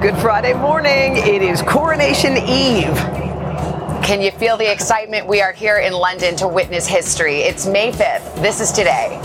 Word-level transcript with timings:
Good 0.00 0.16
Friday 0.16 0.54
morning. 0.54 1.18
It 1.18 1.42
is 1.42 1.60
Coronation 1.60 2.38
Eve. 2.38 2.96
Can 4.02 4.22
you 4.22 4.30
feel 4.30 4.56
the 4.56 4.72
excitement? 4.72 5.26
We 5.26 5.42
are 5.42 5.52
here 5.52 5.76
in 5.76 5.92
London 5.92 6.36
to 6.36 6.48
witness 6.48 6.86
history. 6.86 7.40
It's 7.40 7.66
May 7.66 7.92
5th. 7.92 8.34
This 8.36 8.62
is 8.62 8.72
today. 8.72 9.18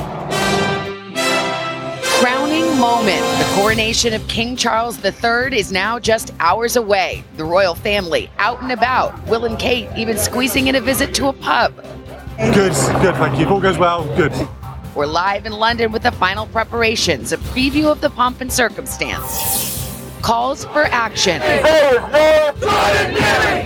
Crowning 2.20 2.78
moment. 2.78 3.22
The 3.40 3.50
coronation 3.56 4.14
of 4.14 4.28
King 4.28 4.58
Charles 4.58 5.02
III 5.02 5.58
is 5.58 5.72
now 5.72 5.98
just 5.98 6.34
hours 6.42 6.76
away. 6.76 7.24
The 7.38 7.46
royal 7.46 7.76
family 7.76 8.30
out 8.38 8.62
and 8.62 8.74
about. 8.74 9.26
Will 9.30 9.46
and 9.46 9.58
Kate 9.58 9.88
even 9.96 10.18
squeezing 10.18 10.68
in 10.68 10.76
a 10.76 10.82
visit 10.82 11.16
to 11.16 11.28
a 11.28 11.34
pub. 11.34 11.74
Good, 12.38 12.74
good, 13.02 13.16
thank 13.16 13.40
you. 13.40 13.46
If 13.46 13.50
all 13.50 13.62
goes 13.62 13.78
well, 13.78 14.04
good. 14.18 14.34
We're 14.94 15.06
live 15.06 15.46
in 15.46 15.54
London 15.54 15.94
with 15.94 16.04
the 16.04 16.12
final 16.12 16.48
preparations, 16.48 17.32
a 17.32 17.38
preview 17.38 17.86
of 17.86 18.02
the 18.02 18.10
pomp 18.10 18.42
and 18.42 18.52
circumstance 18.52 19.85
calls 20.26 20.66
for 20.66 20.86
action. 20.86 21.40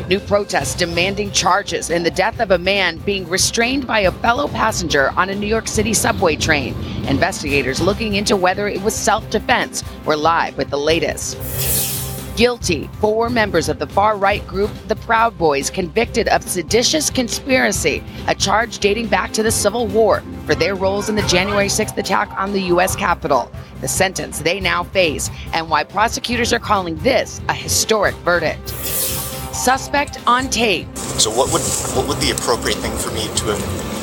New 0.10 0.20
protests 0.20 0.76
demanding 0.76 1.32
charges 1.32 1.90
in 1.90 2.04
the 2.04 2.12
death 2.12 2.42
of 2.42 2.52
a 2.52 2.58
man 2.58 2.98
being 2.98 3.26
restrained 3.30 3.88
by 3.88 4.02
a 4.02 4.12
fellow 4.12 4.50
passenger 4.50 5.12
on 5.12 5.30
a 5.30 5.36
New 5.36 5.48
York 5.48 5.70
City 5.70 5.94
subway 5.94 6.36
train. 6.36 6.76
Investigators 7.08 7.80
looking 7.80 8.16
into 8.16 8.36
whether 8.36 8.68
it 8.68 8.82
was 8.82 8.94
self 8.94 9.30
defense. 9.30 9.86
We're 10.04 10.18
live 10.18 10.58
with 10.58 10.70
the 10.70 10.78
latest 10.78 11.99
guilty. 12.40 12.90
Four 13.02 13.30
members 13.30 13.68
of 13.68 13.80
the 13.80 13.88
far 13.88 14.16
right 14.16 14.48
group, 14.48 14.72
the 14.88 14.96
Proud 14.96 15.38
Boys, 15.38 15.70
convicted 15.70 16.30
of 16.30 16.42
seditious 16.42 17.10
conspiracy, 17.10 18.02
a 18.30 18.34
charge 18.34 18.80
dating 18.80 19.08
back 19.08 19.34
to 19.34 19.44
the 19.44 19.52
Civil 19.52 19.88
War, 19.88 20.24
for 20.46 20.56
their 20.56 20.76
roles 20.76 21.10
in 21.10 21.16
the 21.16 21.22
January 21.24 21.68
6th 21.68 21.98
attack 21.98 22.32
on 22.38 22.54
the 22.54 22.62
U.S. 22.74 22.96
Capitol. 22.96 23.52
The 23.82 23.90
sentence 23.90 24.40
they 24.40 24.62
now 24.62 24.86
face, 24.86 25.30
and 25.52 25.70
why 25.70 25.84
prosecutors 25.84 26.54
are 26.54 26.60
calling 26.60 26.96
this 27.00 27.42
a 27.50 27.54
historic 27.54 28.16
verdict. 28.24 28.70
Suspect 28.70 30.26
on 30.26 30.50
tape. 30.50 30.88
So, 30.96 31.30
what 31.32 31.52
would 31.52 31.62
what 31.94 32.08
would 32.08 32.20
the 32.20 32.32
appropriate 32.32 32.78
thing 32.78 32.96
for 32.98 33.12
me 33.12 33.24
to 33.36 33.46
have 33.48 33.99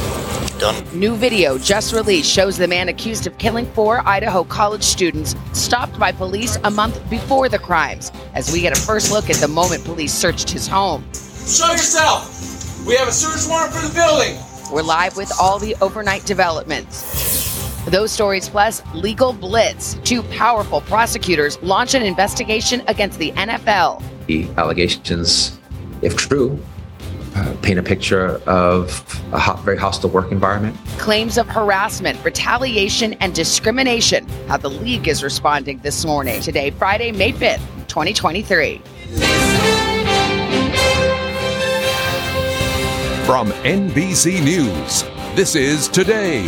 done. 0.58 0.84
New 0.98 1.16
video 1.16 1.58
just 1.58 1.92
released 1.92 2.30
shows 2.30 2.56
the 2.56 2.68
man 2.68 2.88
accused 2.88 3.26
of 3.26 3.36
killing 3.38 3.66
four 3.66 4.06
Idaho 4.06 4.44
college 4.44 4.82
students 4.82 5.34
stopped 5.52 5.98
by 5.98 6.12
police 6.12 6.56
a 6.64 6.70
month 6.70 6.98
before 7.10 7.48
the 7.48 7.58
crimes. 7.58 8.12
As 8.34 8.52
we 8.52 8.60
get 8.60 8.76
a 8.76 8.80
first 8.80 9.10
look 9.10 9.30
at 9.30 9.36
the 9.36 9.48
moment 9.48 9.84
police 9.84 10.12
searched 10.12 10.50
his 10.50 10.66
home. 10.66 11.04
Show 11.12 11.70
yourself! 11.70 12.86
We 12.86 12.94
have 12.96 13.08
a 13.08 13.12
search 13.12 13.48
warrant 13.48 13.72
for 13.72 13.86
the 13.86 13.94
building! 13.94 14.36
We're 14.72 14.82
live 14.82 15.16
with 15.16 15.32
all 15.40 15.58
the 15.58 15.76
overnight 15.80 16.24
developments. 16.24 17.36
Those 17.86 18.10
stories 18.10 18.48
plus 18.48 18.82
legal 18.94 19.32
blitz. 19.32 19.94
Two 20.02 20.24
powerful 20.24 20.80
prosecutors 20.80 21.62
launch 21.62 21.94
an 21.94 22.02
investigation 22.02 22.82
against 22.88 23.18
the 23.20 23.30
NFL. 23.32 24.02
The 24.26 24.48
allegations, 24.56 25.60
if 26.02 26.16
true, 26.16 26.60
uh, 27.36 27.54
paint 27.60 27.78
a 27.78 27.82
picture 27.82 28.40
of 28.46 29.04
a 29.32 29.38
hot, 29.38 29.60
very 29.60 29.76
hostile 29.76 30.10
work 30.10 30.32
environment. 30.32 30.76
Claims 30.98 31.36
of 31.36 31.46
harassment, 31.48 32.22
retaliation, 32.24 33.12
and 33.14 33.34
discrimination. 33.34 34.26
How 34.48 34.56
the 34.56 34.70
league 34.70 35.06
is 35.06 35.22
responding 35.22 35.78
this 35.80 36.04
morning. 36.04 36.40
Today, 36.40 36.70
Friday, 36.70 37.12
May 37.12 37.32
5th, 37.32 37.60
2023. 37.88 38.78
From 43.26 43.50
NBC 43.64 44.42
News, 44.42 45.02
this 45.34 45.56
is 45.56 45.88
Today 45.88 46.46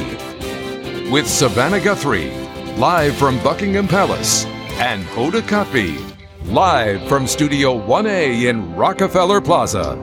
with 1.11 1.27
Savannah 1.27 1.81
Guthrie, 1.81 2.31
live 2.77 3.17
from 3.17 3.43
Buckingham 3.43 3.89
Palace, 3.89 4.45
and 4.79 5.05
Hoda 5.07 5.41
Kotb, 5.43 5.99
live 6.47 7.03
from 7.09 7.27
Studio 7.27 7.79
1A 7.79 8.49
in 8.49 8.75
Rockefeller 8.77 9.41
Plaza. 9.41 9.97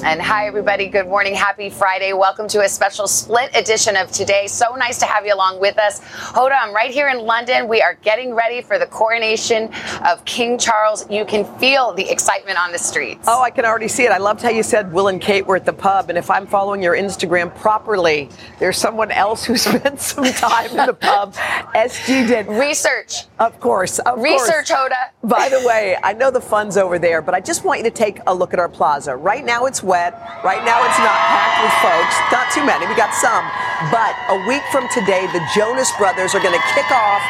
And 0.00 0.20
hi, 0.20 0.46
everybody. 0.48 0.88
Good 0.88 1.06
morning. 1.06 1.34
Happy 1.34 1.70
Friday. 1.70 2.12
Welcome 2.12 2.48
to 2.48 2.62
a 2.62 2.68
special 2.68 3.06
split 3.06 3.54
edition 3.54 3.94
of 3.94 4.10
today. 4.10 4.48
So 4.48 4.74
nice 4.74 4.98
to 4.98 5.06
have 5.06 5.24
you 5.24 5.32
along 5.32 5.60
with 5.60 5.78
us. 5.78 6.00
Hoda, 6.00 6.58
I'm 6.60 6.74
right 6.74 6.90
here 6.90 7.08
in 7.08 7.18
London. 7.18 7.68
We 7.68 7.82
are 7.82 7.94
getting 8.02 8.34
ready 8.34 8.62
for 8.62 8.80
the 8.80 8.86
coronation 8.86 9.70
of 10.04 10.24
King 10.24 10.58
Charles. 10.58 11.08
You 11.08 11.24
can 11.24 11.44
feel 11.58 11.92
the 11.92 12.08
excitement 12.10 12.58
on 12.58 12.72
the 12.72 12.78
streets. 12.78 13.26
Oh, 13.28 13.42
I 13.42 13.50
can 13.50 13.64
already 13.64 13.86
see 13.86 14.04
it. 14.04 14.10
I 14.10 14.18
loved 14.18 14.40
how 14.42 14.48
you 14.50 14.64
said 14.64 14.92
Will 14.92 15.06
and 15.06 15.20
Kate 15.20 15.46
were 15.46 15.56
at 15.56 15.66
the 15.66 15.72
pub. 15.72 16.08
And 16.08 16.18
if 16.18 16.30
I'm 16.30 16.46
following 16.48 16.82
your 16.82 16.96
Instagram 16.96 17.54
properly, 17.54 18.28
there's 18.58 18.78
someone 18.78 19.12
else 19.12 19.44
who 19.44 19.56
spent 19.68 20.00
some 20.00 20.24
time 20.24 20.70
in 20.70 20.86
the 20.86 20.94
pub. 20.94 21.34
SG 21.76 22.26
did. 22.26 22.48
Research. 22.48 23.26
Of 23.38 23.60
course. 23.60 24.00
Of 24.00 24.20
Research, 24.20 24.68
course. 24.68 24.90
Hoda. 24.90 25.10
By 25.22 25.48
the 25.48 25.64
way, 25.66 25.96
I 26.02 26.12
know 26.12 26.30
the 26.32 26.40
fun's 26.40 26.76
over 26.76 26.98
there, 26.98 27.22
but 27.22 27.34
I 27.34 27.40
just 27.40 27.62
want 27.64 27.78
you 27.78 27.84
to 27.84 27.90
take 27.90 28.18
a 28.26 28.34
look 28.34 28.52
at 28.52 28.58
our 28.58 28.68
plaza. 28.68 29.14
Right 29.14 29.44
now 29.44 29.66
it's 29.66 29.81
Right 29.82 30.64
now 30.64 30.82
it's 30.84 30.98
not 30.98 31.18
packed 31.30 31.58
with 31.62 31.76
folks. 31.82 32.14
Not 32.30 32.50
too 32.52 32.64
many. 32.64 32.86
We 32.86 32.94
got 32.94 33.14
some. 33.14 33.44
But 33.90 34.14
a 34.28 34.46
week 34.46 34.62
from 34.70 34.88
today, 34.90 35.26
the 35.32 35.42
Jonas 35.54 35.90
Brothers 35.98 36.34
are 36.34 36.40
going 36.40 36.58
to 36.58 36.66
kick 36.74 36.90
off 36.90 37.22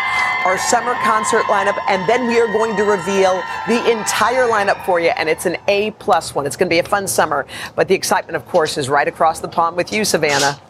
our 0.44 0.58
summer 0.58 0.94
concert 1.04 1.44
lineup, 1.44 1.78
and 1.88 2.06
then 2.08 2.26
we 2.26 2.40
are 2.40 2.48
going 2.48 2.76
to 2.76 2.82
reveal 2.82 3.42
the 3.68 3.90
entire 3.90 4.48
lineup 4.48 4.84
for 4.84 4.98
you, 4.98 5.10
and 5.10 5.28
it's 5.28 5.46
an 5.46 5.56
A 5.68 5.92
plus 5.92 6.34
one. 6.34 6.46
It's 6.46 6.56
going 6.56 6.68
to 6.68 6.74
be 6.74 6.80
a 6.80 6.84
fun 6.84 7.06
summer. 7.06 7.46
But 7.76 7.88
the 7.88 7.94
excitement, 7.94 8.36
of 8.36 8.44
course, 8.46 8.76
is 8.76 8.88
right 8.88 9.06
across 9.06 9.40
the 9.40 9.48
pond 9.48 9.76
with 9.76 9.92
you, 9.92 10.04
Savannah. 10.04 10.60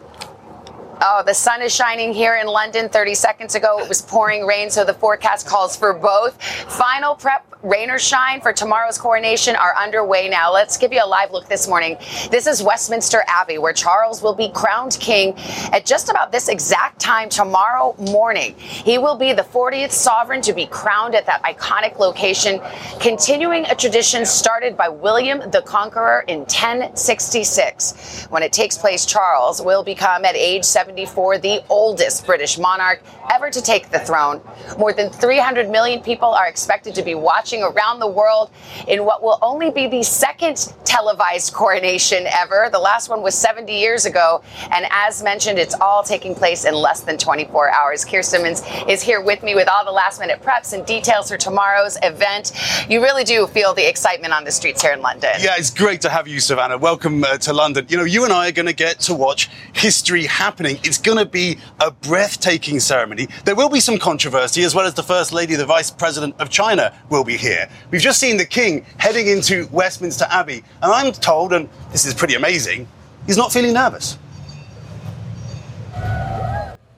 Oh, 1.05 1.21
the 1.21 1.33
sun 1.33 1.61
is 1.61 1.75
shining 1.75 2.13
here 2.13 2.35
in 2.37 2.47
London. 2.47 2.87
30 2.87 3.13
seconds 3.13 3.55
ago, 3.55 3.77
it 3.77 3.89
was 3.89 4.01
pouring 4.01 4.45
rain, 4.45 4.69
so 4.69 4.85
the 4.85 4.93
forecast 4.93 5.45
calls 5.45 5.75
for 5.75 5.91
both. 5.91 6.41
Final 6.41 7.13
prep 7.15 7.45
rain 7.61 7.89
or 7.89 7.99
shine 7.99 8.41
for 8.41 8.51
tomorrow's 8.51 8.97
coronation 8.97 9.55
are 9.55 9.75
underway 9.77 10.29
now. 10.29 10.51
Let's 10.51 10.77
give 10.77 10.91
you 10.91 11.01
a 11.03 11.07
live 11.07 11.31
look 11.31 11.47
this 11.47 11.67
morning. 11.67 11.97
This 12.29 12.45
is 12.45 12.61
Westminster 12.61 13.23
Abbey, 13.27 13.57
where 13.57 13.73
Charles 13.73 14.21
will 14.21 14.33
be 14.33 14.49
crowned 14.49 14.97
king 14.99 15.33
at 15.71 15.85
just 15.85 16.09
about 16.09 16.31
this 16.31 16.49
exact 16.49 16.99
time 16.99 17.29
tomorrow 17.29 17.95
morning. 17.97 18.55
He 18.57 18.97
will 18.97 19.17
be 19.17 19.33
the 19.33 19.43
40th 19.43 19.91
sovereign 19.91 20.41
to 20.41 20.53
be 20.53 20.65
crowned 20.65 21.15
at 21.15 21.25
that 21.25 21.41
iconic 21.43 21.99
location, 21.99 22.61
continuing 22.99 23.65
a 23.65 23.75
tradition 23.75 24.25
started 24.25 24.75
by 24.75 24.89
William 24.89 25.39
the 25.51 25.61
Conqueror 25.61 26.25
in 26.27 26.39
1066. 26.39 28.27
When 28.29 28.43
it 28.43 28.51
takes 28.51 28.77
place, 28.77 29.05
Charles 29.05 29.61
will 29.61 29.83
become 29.83 30.25
at 30.25 30.35
age 30.35 30.65
74 30.93 31.39
the 31.39 31.63
oldest 31.69 32.25
British 32.25 32.59
monarch 32.59 33.01
ever 33.31 33.49
to 33.49 33.61
take 33.61 33.89
the 33.89 33.99
throne. 33.99 34.39
More 34.77 34.93
than 34.93 35.09
300 35.09 35.69
million 35.69 36.03
people 36.03 36.29
are 36.29 36.47
expected 36.47 36.93
to 36.95 37.01
be 37.01 37.15
watching 37.15 37.33
watching 37.43 37.63
around 37.63 37.99
the 37.99 38.07
world 38.07 38.51
in 38.87 39.05
what 39.05 39.23
will 39.23 39.37
only 39.41 39.71
be 39.71 39.87
the 39.87 40.03
second 40.03 40.73
televised 40.85 41.51
coronation 41.51 42.25
ever. 42.27 42.69
The 42.71 42.79
last 42.79 43.09
one 43.09 43.21
was 43.21 43.35
70 43.35 43.73
years 43.73 44.05
ago. 44.05 44.43
And 44.71 44.85
as 44.91 45.23
mentioned, 45.23 45.59
it's 45.59 45.75
all 45.81 46.03
taking 46.03 46.35
place 46.35 46.63
in 46.63 46.73
less 46.73 47.01
than 47.01 47.17
24 47.17 47.71
hours. 47.71 48.05
Keir 48.05 48.23
Simmons 48.23 48.61
is 48.87 49.01
here 49.01 49.19
with 49.19 49.43
me 49.43 49.55
with 49.55 49.67
all 49.67 49.83
the 49.83 49.91
last 49.91 50.19
minute 50.19 50.41
preps 50.41 50.73
and 50.73 50.85
details 50.85 51.29
for 51.29 51.37
tomorrow's 51.37 51.97
event. 52.03 52.53
You 52.87 53.01
really 53.01 53.23
do 53.23 53.47
feel 53.47 53.73
the 53.73 53.87
excitement 53.89 54.33
on 54.33 54.43
the 54.43 54.51
streets 54.51 54.81
here 54.81 54.93
in 54.93 55.01
London. 55.01 55.31
Yeah, 55.39 55.55
it's 55.57 55.71
great 55.71 56.01
to 56.01 56.09
have 56.09 56.27
you, 56.27 56.39
Savannah. 56.39 56.77
Welcome 56.77 57.23
uh, 57.23 57.37
to 57.39 57.51
London. 57.51 57.87
You 57.89 57.97
know, 57.97 58.03
you 58.03 58.23
and 58.23 58.31
I 58.31 58.49
are 58.49 58.51
going 58.51 58.67
to 58.67 58.73
get 58.73 58.99
to 59.01 59.13
watch 59.13 59.49
history 59.73 60.25
happening. 60.25 60.72
It's 60.83 60.97
going 60.97 61.17
to 61.17 61.25
be 61.25 61.57
a 61.79 61.91
breathtaking 61.91 62.79
ceremony. 62.79 63.27
There 63.45 63.55
will 63.55 63.69
be 63.69 63.79
some 63.79 63.97
controversy, 63.97 64.63
as 64.63 64.73
well 64.73 64.85
as 64.85 64.93
the 64.93 65.03
First 65.03 65.33
Lady, 65.33 65.55
the 65.55 65.65
Vice 65.65 65.91
President 65.91 66.35
of 66.39 66.49
China, 66.49 66.93
will 67.09 67.23
be 67.23 67.37
here. 67.37 67.69
We've 67.91 68.01
just 68.01 68.19
seen 68.19 68.37
the 68.37 68.45
King 68.45 68.85
heading 68.97 69.27
into 69.27 69.67
Westminster 69.71 70.25
Abbey, 70.29 70.63
and 70.81 70.91
I'm 70.91 71.11
told, 71.11 71.53
and 71.53 71.69
this 71.91 72.05
is 72.05 72.13
pretty 72.13 72.35
amazing, 72.35 72.87
he's 73.25 73.37
not 73.37 73.51
feeling 73.51 73.73
nervous. 73.73 74.17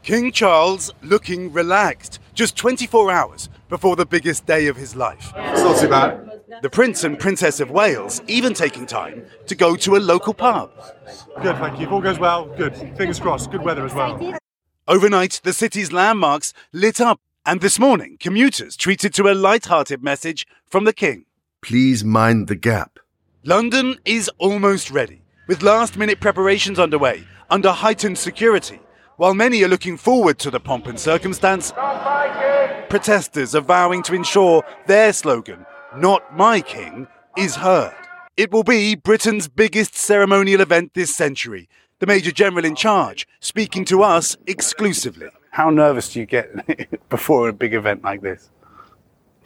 King 0.04 0.32
Charles 0.32 0.94
looking 1.02 1.52
relaxed, 1.52 2.20
just 2.34 2.56
24 2.56 3.12
hours 3.12 3.50
before 3.70 3.96
the 3.96 4.06
biggest 4.06 4.46
day 4.46 4.68
of 4.68 4.76
his 4.76 4.96
life. 4.96 5.34
It's 5.36 5.62
not 5.62 5.80
too 5.80 5.90
bad. 5.90 6.35
The 6.62 6.70
Prince 6.70 7.04
and 7.04 7.20
Princess 7.20 7.60
of 7.60 7.72
Wales 7.72 8.22
even 8.28 8.54
taking 8.54 8.86
time 8.86 9.26
to 9.48 9.56
go 9.56 9.76
to 9.76 9.96
a 9.96 9.98
local 9.98 10.34
pub. 10.34 10.72
Good, 11.42 11.58
thank 11.58 11.80
you. 11.80 11.86
If 11.86 11.92
all 11.92 12.02
goes 12.02 12.20
well, 12.20 12.46
good. 12.46 12.76
Fingers 12.98 13.20
crossed. 13.20 13.52
Good 13.52 13.64
weather 13.64 13.86
as 13.86 13.94
well. 13.94 14.38
Overnight, 14.88 15.42
the 15.44 15.54
city's 15.54 15.92
landmarks 15.92 16.54
lit 16.72 17.02
up 17.02 17.20
And 17.48 17.62
this 17.62 17.78
morning, 17.78 18.18
commuters 18.20 18.76
treated 18.76 19.14
to 19.14 19.28
a 19.28 19.36
light-hearted 19.36 20.02
message 20.04 20.48
from 20.66 20.84
the 20.84 20.94
King. 20.94 21.26
Please 21.62 22.04
mind 22.04 22.48
the 22.48 22.56
gap. 22.56 22.98
London 23.44 24.00
is 24.04 24.32
almost 24.40 24.90
ready, 24.90 25.22
with 25.48 25.62
last-minute 25.62 26.20
preparations 26.20 26.80
underway 26.80 27.24
under 27.52 27.70
heightened 27.70 28.18
security. 28.18 28.80
While 29.18 29.36
many 29.36 29.64
are 29.64 29.68
looking 29.68 29.96
forward 29.96 30.40
to 30.40 30.50
the 30.50 30.60
pomp 30.60 30.88
and 30.88 31.00
circumstance, 31.00 31.72
protesters 32.90 33.54
are 33.54 33.62
vowing 33.62 34.02
to 34.04 34.16
ensure 34.16 34.64
their 34.88 35.14
slogan, 35.14 35.68
Not 35.98 36.36
My 36.36 36.60
King, 36.60 37.08
is 37.38 37.56
heard. 37.56 37.96
It 38.36 38.52
will 38.52 38.64
be 38.64 38.96
Britain's 38.96 39.48
biggest 39.48 39.96
ceremonial 39.96 40.60
event 40.60 40.94
this 40.94 41.16
century, 41.16 41.70
the 42.00 42.06
Major 42.06 42.32
General 42.32 42.66
in 42.66 42.76
charge 42.76 43.26
speaking 43.40 43.86
to 43.86 44.04
us 44.04 44.36
exclusively. 44.46 45.28
How 45.52 45.70
nervous 45.70 46.12
do 46.12 46.20
you 46.20 46.26
get 46.26 47.08
before 47.10 47.48
a 47.48 47.54
big 47.54 47.74
event 47.74 48.04
like 48.04 48.22
this? 48.22 48.50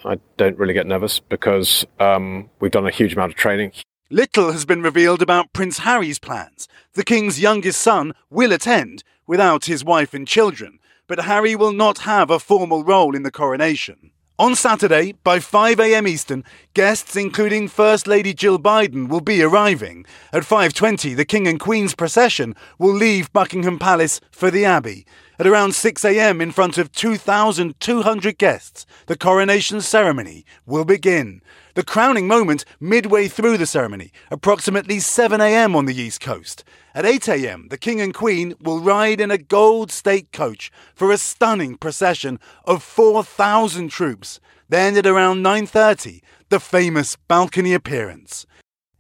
I 0.04 0.18
don't 0.38 0.58
really 0.58 0.74
get 0.74 0.88
nervous 0.88 1.20
because 1.20 1.86
um, 2.00 2.50
we've 2.60 2.72
done 2.72 2.88
a 2.88 2.92
huge 2.92 3.14
amount 3.14 3.34
of 3.34 3.38
training. 3.38 3.74
Little 4.10 4.52
has 4.52 4.66
been 4.66 4.82
revealed 4.82 5.22
about 5.22 5.54
Prince 5.54 5.80
Harry's 5.80 6.18
plans. 6.18 6.68
The 6.94 7.04
King's 7.04 7.40
youngest 7.40 7.80
son 7.80 8.14
will 8.32 8.52
attend 8.52 9.04
without 9.28 9.66
his 9.66 9.84
wife 9.84 10.16
and 10.16 10.28
children, 10.28 10.80
but 11.06 11.26
Harry 11.26 11.56
will 11.56 11.74
not 11.74 12.00
have 12.00 12.32
a 12.32 12.40
formal 12.40 12.84
role 12.84 13.16
in 13.16 13.22
the 13.22 13.30
coronation. 13.30 14.10
On 14.40 14.56
Saturday, 14.56 15.12
by 15.26 15.40
5am 15.40 16.08
Eastern, 16.08 16.46
guests 16.74 17.18
including 17.18 17.68
First 17.68 18.08
Lady 18.08 18.34
Jill 18.34 18.58
Biden 18.58 19.10
will 19.10 19.20
be 19.20 19.44
arriving. 19.44 20.06
At 20.32 20.44
5.20, 20.44 21.14
the 21.14 21.26
King 21.26 21.46
and 21.46 21.60
Queen's 21.60 21.94
procession 21.94 22.56
will 22.78 22.94
leave 22.94 23.34
Buckingham 23.34 23.78
Palace 23.78 24.22
for 24.32 24.50
the 24.50 24.64
Abbey. 24.64 25.06
At 25.40 25.46
around 25.46 25.72
6am, 25.72 26.42
in 26.42 26.54
front 26.54 26.78
of 26.78 26.94
2,200 26.94 28.38
guests, 28.38 28.86
the 29.08 29.18
coronation 29.18 29.82
ceremony 29.82 30.46
will 30.66 30.86
begin. 30.86 31.42
The 31.76 31.84
crowning 31.84 32.26
moment 32.26 32.64
midway 32.80 33.28
through 33.28 33.58
the 33.58 33.66
ceremony, 33.66 34.14
approximately 34.32 35.00
7am 35.00 35.76
on 35.76 35.86
the 35.86 35.96
East 35.96 36.22
Coast. 36.22 36.64
At 37.00 37.06
8am, 37.06 37.70
the 37.70 37.78
King 37.78 38.02
and 38.02 38.14
Queen 38.14 38.56
will 38.60 38.82
ride 38.82 39.22
in 39.22 39.32
a 39.32 39.38
gold 39.38 39.90
state 39.90 40.34
coach 40.34 40.70
for 40.94 41.14
a 41.14 41.18
stunning 41.18 41.78
procession 41.78 42.42
of 42.66 42.84
4,000 42.84 43.88
troops. 43.88 44.42
Then 44.68 44.98
at 44.98 45.08
around 45.08 45.42
9.30, 45.42 46.20
the 46.50 46.60
famous 46.60 47.16
balcony 47.16 47.74
appearance. 47.74 48.46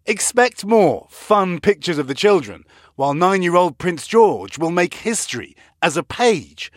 Expect 0.05 0.63
more 0.63 1.07
fun 1.09 1.59
pictures 1.59 1.97
of 1.97 2.07
the 2.07 2.13
children, 2.13 2.63
while 2.95 3.13
nine-year-old 3.13 3.77
Prince 3.77 4.07
George 4.07 4.57
will 4.57 4.71
make 4.71 4.93
history 4.93 5.53
as 5.81 5.97
a 5.97 6.01
page. 6.01 6.71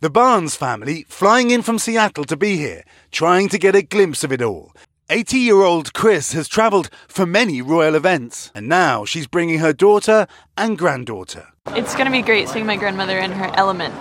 The 0.00 0.10
Barnes 0.10 0.56
family 0.56 1.04
flying 1.08 1.52
in 1.52 1.62
from 1.62 1.78
Seattle 1.78 2.24
to 2.24 2.36
be 2.36 2.56
here, 2.56 2.82
trying 3.12 3.48
to 3.50 3.58
get 3.58 3.76
a 3.76 3.82
glimpse 3.82 4.24
of 4.24 4.32
it 4.32 4.42
all. 4.42 4.72
80 5.10 5.38
year 5.38 5.62
old 5.62 5.94
Chris 5.94 6.34
has 6.34 6.48
travelled 6.48 6.90
for 7.08 7.24
many 7.24 7.62
royal 7.62 7.94
events, 7.94 8.52
and 8.54 8.68
now 8.68 9.06
she's 9.06 9.26
bringing 9.26 9.58
her 9.58 9.72
daughter 9.72 10.26
and 10.54 10.76
granddaughter. 10.76 11.48
It's 11.68 11.94
going 11.94 12.04
to 12.04 12.12
be 12.12 12.20
great 12.20 12.46
seeing 12.46 12.66
my 12.66 12.76
grandmother 12.76 13.18
in 13.18 13.32
her 13.32 13.50
element. 13.54 13.94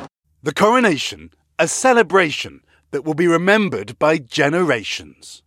The 0.43 0.53
coronation, 0.53 1.31
a 1.57 1.69
celebration 1.69 2.59
that 2.91 3.05
will 3.05 3.13
be 3.13 3.27
remembered 3.27 3.97
by 3.99 4.17
generations. 4.17 5.43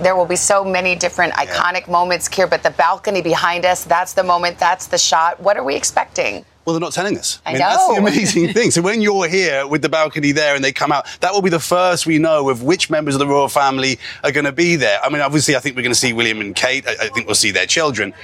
There 0.00 0.14
will 0.14 0.26
be 0.26 0.36
so 0.36 0.64
many 0.64 0.94
different 0.94 1.32
iconic 1.34 1.88
moments 1.88 2.32
here, 2.32 2.46
but 2.46 2.62
the 2.62 2.70
balcony 2.70 3.22
behind 3.22 3.64
us, 3.64 3.82
that's 3.82 4.12
the 4.12 4.22
moment, 4.22 4.58
that's 4.58 4.86
the 4.86 4.98
shot. 4.98 5.40
What 5.40 5.56
are 5.56 5.64
we 5.64 5.74
expecting? 5.74 6.44
Well, 6.64 6.72
they're 6.72 6.80
not 6.80 6.92
telling 6.92 7.18
us. 7.18 7.40
I 7.44 7.52
mean, 7.52 7.58
That's 7.58 7.86
the 7.86 7.94
amazing 7.98 8.52
thing. 8.54 8.70
So 8.70 8.80
when 8.80 9.02
you're 9.02 9.28
here 9.28 9.66
with 9.66 9.82
the 9.82 9.88
balcony 9.88 10.32
there 10.32 10.54
and 10.54 10.64
they 10.64 10.72
come 10.72 10.92
out, 10.92 11.06
that 11.20 11.32
will 11.32 11.42
be 11.42 11.50
the 11.50 11.60
first 11.60 12.06
we 12.06 12.18
know 12.18 12.48
of 12.48 12.62
which 12.62 12.88
members 12.88 13.14
of 13.14 13.18
the 13.18 13.26
royal 13.26 13.48
family 13.48 13.98
are 14.22 14.32
going 14.32 14.46
to 14.46 14.52
be 14.52 14.76
there. 14.76 14.98
I 15.02 15.10
mean, 15.10 15.20
obviously, 15.20 15.56
I 15.56 15.60
think 15.60 15.76
we're 15.76 15.82
going 15.82 15.92
to 15.92 15.98
see 15.98 16.12
William 16.12 16.40
and 16.40 16.54
Kate. 16.56 16.86
I, 16.86 16.92
I 16.92 17.08
think 17.08 17.26
we'll 17.26 17.34
see 17.34 17.50
their 17.50 17.66
children. 17.66 18.14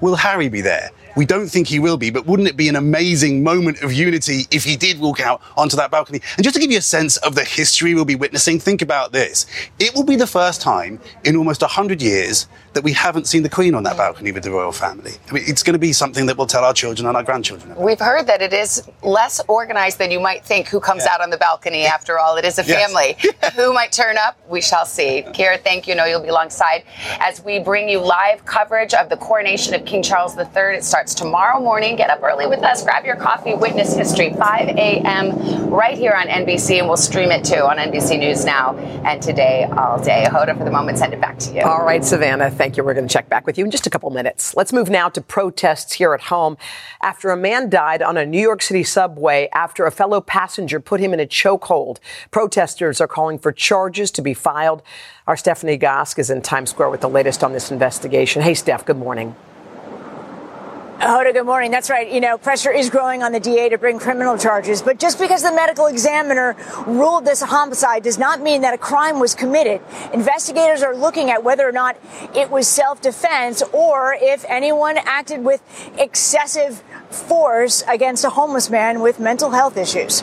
Will 0.00 0.16
Harry 0.16 0.48
be 0.48 0.62
there? 0.62 0.90
We 1.16 1.26
don't 1.26 1.48
think 1.48 1.66
he 1.66 1.78
will 1.78 1.96
be, 1.96 2.10
but 2.10 2.26
wouldn't 2.26 2.48
it 2.48 2.56
be 2.56 2.68
an 2.68 2.76
amazing 2.76 3.42
moment 3.42 3.82
of 3.82 3.92
unity 3.92 4.46
if 4.50 4.64
he 4.64 4.76
did 4.76 5.00
walk 5.00 5.20
out 5.20 5.42
onto 5.56 5.76
that 5.76 5.90
balcony? 5.90 6.20
And 6.36 6.44
just 6.44 6.54
to 6.54 6.60
give 6.60 6.70
you 6.70 6.78
a 6.78 6.82
sense 6.82 7.16
of 7.18 7.34
the 7.34 7.44
history 7.44 7.94
we'll 7.94 8.04
be 8.04 8.14
witnessing, 8.14 8.60
think 8.60 8.80
about 8.82 9.12
this. 9.12 9.46
It 9.78 9.94
will 9.94 10.04
be 10.04 10.16
the 10.16 10.26
first 10.26 10.60
time 10.60 11.00
in 11.24 11.36
almost 11.36 11.62
100 11.62 12.00
years 12.00 12.46
that 12.74 12.84
we 12.84 12.92
haven't 12.92 13.26
seen 13.26 13.42
the 13.42 13.48
Queen 13.48 13.74
on 13.74 13.82
that 13.82 13.96
balcony 13.96 14.30
with 14.30 14.44
the 14.44 14.50
royal 14.50 14.70
family. 14.70 15.12
I 15.28 15.32
mean, 15.32 15.42
it's 15.46 15.62
going 15.64 15.72
to 15.72 15.78
be 15.80 15.92
something 15.92 16.26
that 16.26 16.36
we'll 16.36 16.46
tell 16.46 16.64
our 16.64 16.72
children 16.74 17.08
and 17.08 17.16
our 17.16 17.22
grandchildren. 17.24 17.74
We've 17.76 17.98
heard 17.98 18.28
that 18.28 18.40
it 18.42 18.52
is 18.52 18.88
less 19.02 19.40
organized 19.48 19.98
than 19.98 20.12
you 20.12 20.20
might 20.20 20.44
think 20.44 20.68
who 20.68 20.78
comes 20.78 21.04
out 21.06 21.20
on 21.20 21.30
the 21.30 21.36
balcony. 21.38 21.84
After 21.84 22.18
all, 22.18 22.36
it 22.36 22.44
is 22.44 22.58
a 22.58 22.64
Yes. 22.64 22.86
family. 22.86 23.16
who 23.56 23.72
might 23.72 23.90
turn 23.90 24.16
up? 24.16 24.38
We 24.48 24.60
shall 24.60 24.86
see. 24.86 25.22
Kira, 25.28 25.60
thank 25.60 25.88
you. 25.88 25.94
Know 25.96 26.04
you'll 26.04 26.20
be 26.22 26.28
alongside 26.28 26.84
as 27.18 27.42
we 27.42 27.58
bring 27.58 27.88
you 27.88 27.98
live 27.98 28.44
coverage 28.44 28.94
of 28.94 29.08
the 29.08 29.16
coronation 29.16 29.74
of 29.74 29.84
King 29.84 30.02
Charles 30.02 30.36
III. 30.38 30.76
It 30.76 30.84
starts 30.84 30.99
tomorrow 31.06 31.60
morning. 31.60 31.96
Get 31.96 32.10
up 32.10 32.22
early 32.22 32.46
with 32.46 32.62
us. 32.62 32.82
Grab 32.82 33.04
your 33.04 33.16
coffee. 33.16 33.54
Witness 33.54 33.94
history. 33.94 34.32
5 34.32 34.68
a.m. 34.68 35.70
right 35.70 35.96
here 35.96 36.12
on 36.12 36.26
NBC, 36.26 36.78
and 36.78 36.88
we'll 36.88 36.96
stream 36.96 37.30
it 37.30 37.44
too 37.44 37.56
on 37.56 37.78
NBC 37.78 38.18
News 38.18 38.44
now 38.44 38.76
and 39.04 39.22
today 39.22 39.64
all 39.76 40.02
day. 40.02 40.26
Hoda, 40.28 40.56
for 40.56 40.64
the 40.64 40.70
moment, 40.70 40.98
send 40.98 41.12
it 41.12 41.20
back 41.20 41.38
to 41.40 41.54
you. 41.54 41.62
All 41.62 41.84
right, 41.84 42.04
Savannah, 42.04 42.50
thank 42.50 42.76
you. 42.76 42.84
We're 42.84 42.94
going 42.94 43.08
to 43.08 43.12
check 43.12 43.28
back 43.28 43.46
with 43.46 43.58
you 43.58 43.64
in 43.64 43.70
just 43.70 43.86
a 43.86 43.90
couple 43.90 44.10
minutes. 44.10 44.54
Let's 44.56 44.72
move 44.72 44.90
now 44.90 45.08
to 45.08 45.20
protests 45.20 45.94
here 45.94 46.14
at 46.14 46.22
home 46.22 46.56
after 47.02 47.30
a 47.30 47.36
man 47.36 47.70
died 47.70 48.02
on 48.02 48.16
a 48.16 48.26
New 48.26 48.40
York 48.40 48.62
City 48.62 48.84
subway 48.84 49.48
after 49.52 49.86
a 49.86 49.90
fellow 49.90 50.20
passenger 50.20 50.80
put 50.80 51.00
him 51.00 51.12
in 51.12 51.20
a 51.20 51.26
chokehold. 51.26 51.98
Protesters 52.30 53.00
are 53.00 53.08
calling 53.08 53.38
for 53.38 53.52
charges 53.52 54.10
to 54.12 54.22
be 54.22 54.34
filed. 54.34 54.82
Our 55.26 55.36
Stephanie 55.36 55.78
Gosk 55.78 56.18
is 56.18 56.30
in 56.30 56.42
Times 56.42 56.70
Square 56.70 56.90
with 56.90 57.00
the 57.00 57.08
latest 57.08 57.44
on 57.44 57.52
this 57.52 57.70
investigation. 57.70 58.42
Hey, 58.42 58.54
Steph, 58.54 58.84
good 58.84 58.96
morning. 58.96 59.34
Oh, 61.02 61.06
Hoda, 61.06 61.32
good 61.32 61.46
morning. 61.46 61.70
That's 61.70 61.88
right. 61.88 62.12
You 62.12 62.20
know, 62.20 62.36
pressure 62.36 62.70
is 62.70 62.90
growing 62.90 63.22
on 63.22 63.32
the 63.32 63.40
DA 63.40 63.70
to 63.70 63.78
bring 63.78 63.98
criminal 63.98 64.36
charges, 64.36 64.82
but 64.82 64.98
just 64.98 65.18
because 65.18 65.42
the 65.42 65.50
medical 65.50 65.86
examiner 65.86 66.54
ruled 66.86 67.24
this 67.24 67.40
a 67.40 67.46
homicide 67.46 68.02
does 68.02 68.18
not 68.18 68.42
mean 68.42 68.60
that 68.60 68.74
a 68.74 68.78
crime 68.78 69.18
was 69.18 69.34
committed. 69.34 69.80
Investigators 70.12 70.82
are 70.82 70.94
looking 70.94 71.30
at 71.30 71.42
whether 71.42 71.66
or 71.66 71.72
not 71.72 71.96
it 72.36 72.50
was 72.50 72.68
self-defense 72.68 73.62
or 73.72 74.14
if 74.20 74.44
anyone 74.46 74.98
acted 74.98 75.42
with 75.42 75.62
excessive 75.96 76.82
force 77.08 77.82
against 77.88 78.22
a 78.26 78.28
homeless 78.28 78.68
man 78.68 79.00
with 79.00 79.18
mental 79.18 79.52
health 79.52 79.78
issues. 79.78 80.22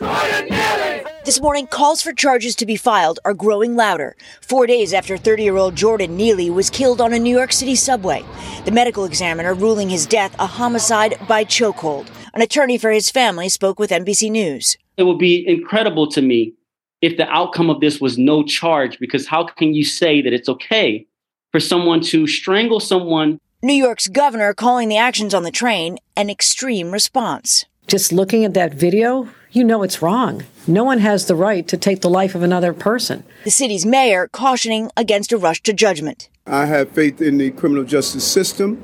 This 0.00 1.40
morning, 1.40 1.66
calls 1.66 2.00
for 2.00 2.12
charges 2.12 2.54
to 2.56 2.66
be 2.66 2.76
filed 2.76 3.18
are 3.24 3.34
growing 3.34 3.74
louder. 3.74 4.16
Four 4.40 4.66
days 4.66 4.92
after 4.92 5.16
30 5.16 5.42
year 5.42 5.56
old 5.56 5.74
Jordan 5.74 6.16
Neely 6.16 6.50
was 6.50 6.70
killed 6.70 7.00
on 7.00 7.12
a 7.12 7.18
New 7.18 7.36
York 7.36 7.52
City 7.52 7.74
subway, 7.74 8.24
the 8.64 8.70
medical 8.70 9.04
examiner 9.04 9.54
ruling 9.54 9.88
his 9.88 10.06
death 10.06 10.34
a 10.38 10.46
homicide 10.46 11.18
by 11.26 11.44
chokehold. 11.44 12.08
An 12.32 12.42
attorney 12.42 12.78
for 12.78 12.90
his 12.90 13.10
family 13.10 13.48
spoke 13.48 13.78
with 13.78 13.90
NBC 13.90 14.30
News. 14.30 14.76
It 14.96 15.02
would 15.02 15.18
be 15.18 15.46
incredible 15.46 16.06
to 16.12 16.22
me 16.22 16.54
if 17.02 17.16
the 17.16 17.28
outcome 17.28 17.70
of 17.70 17.80
this 17.80 18.00
was 18.00 18.18
no 18.18 18.42
charge, 18.42 18.98
because 18.98 19.26
how 19.26 19.44
can 19.44 19.74
you 19.74 19.84
say 19.84 20.22
that 20.22 20.32
it's 20.32 20.48
okay 20.48 21.06
for 21.52 21.60
someone 21.60 22.00
to 22.02 22.26
strangle 22.26 22.80
someone? 22.80 23.40
New 23.62 23.74
York's 23.74 24.08
governor 24.08 24.54
calling 24.54 24.88
the 24.88 24.96
actions 24.96 25.34
on 25.34 25.42
the 25.42 25.50
train 25.50 25.98
an 26.16 26.30
extreme 26.30 26.92
response. 26.92 27.64
Just 27.88 28.12
looking 28.12 28.44
at 28.44 28.54
that 28.54 28.74
video, 28.74 29.28
you 29.52 29.64
know 29.64 29.82
it's 29.82 30.02
wrong. 30.02 30.44
No 30.66 30.84
one 30.84 30.98
has 30.98 31.26
the 31.26 31.34
right 31.34 31.66
to 31.68 31.76
take 31.76 32.00
the 32.00 32.10
life 32.10 32.34
of 32.34 32.42
another 32.42 32.72
person. 32.72 33.24
The 33.44 33.50
city's 33.50 33.86
mayor 33.86 34.28
cautioning 34.28 34.90
against 34.96 35.32
a 35.32 35.38
rush 35.38 35.62
to 35.62 35.72
judgment. 35.72 36.28
I 36.46 36.66
have 36.66 36.90
faith 36.90 37.20
in 37.20 37.38
the 37.38 37.50
criminal 37.50 37.84
justice 37.84 38.26
system, 38.26 38.82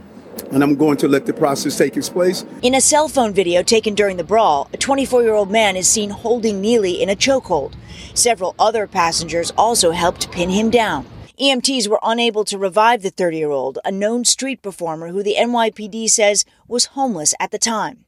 and 0.50 0.62
I'm 0.62 0.76
going 0.76 0.96
to 0.98 1.08
let 1.08 1.26
the 1.26 1.32
process 1.32 1.76
take 1.76 1.96
its 1.96 2.08
place. 2.08 2.44
In 2.62 2.74
a 2.74 2.80
cell 2.80 3.08
phone 3.08 3.32
video 3.32 3.62
taken 3.62 3.94
during 3.94 4.16
the 4.16 4.24
brawl, 4.24 4.68
a 4.72 4.76
24 4.76 5.22
year 5.22 5.34
old 5.34 5.50
man 5.50 5.76
is 5.76 5.88
seen 5.88 6.10
holding 6.10 6.60
Neely 6.60 7.02
in 7.02 7.10
a 7.10 7.16
chokehold. 7.16 7.74
Several 8.14 8.54
other 8.58 8.86
passengers 8.86 9.52
also 9.56 9.90
helped 9.90 10.30
pin 10.30 10.50
him 10.50 10.70
down. 10.70 11.06
EMTs 11.40 11.88
were 11.88 11.98
unable 12.02 12.44
to 12.44 12.56
revive 12.56 13.02
the 13.02 13.10
30 13.10 13.38
year 13.38 13.50
old, 13.50 13.78
a 13.84 13.90
known 13.90 14.24
street 14.24 14.62
performer 14.62 15.08
who 15.08 15.22
the 15.22 15.34
NYPD 15.36 16.08
says 16.08 16.44
was 16.68 16.86
homeless 16.86 17.34
at 17.40 17.50
the 17.50 17.58
time. 17.58 18.04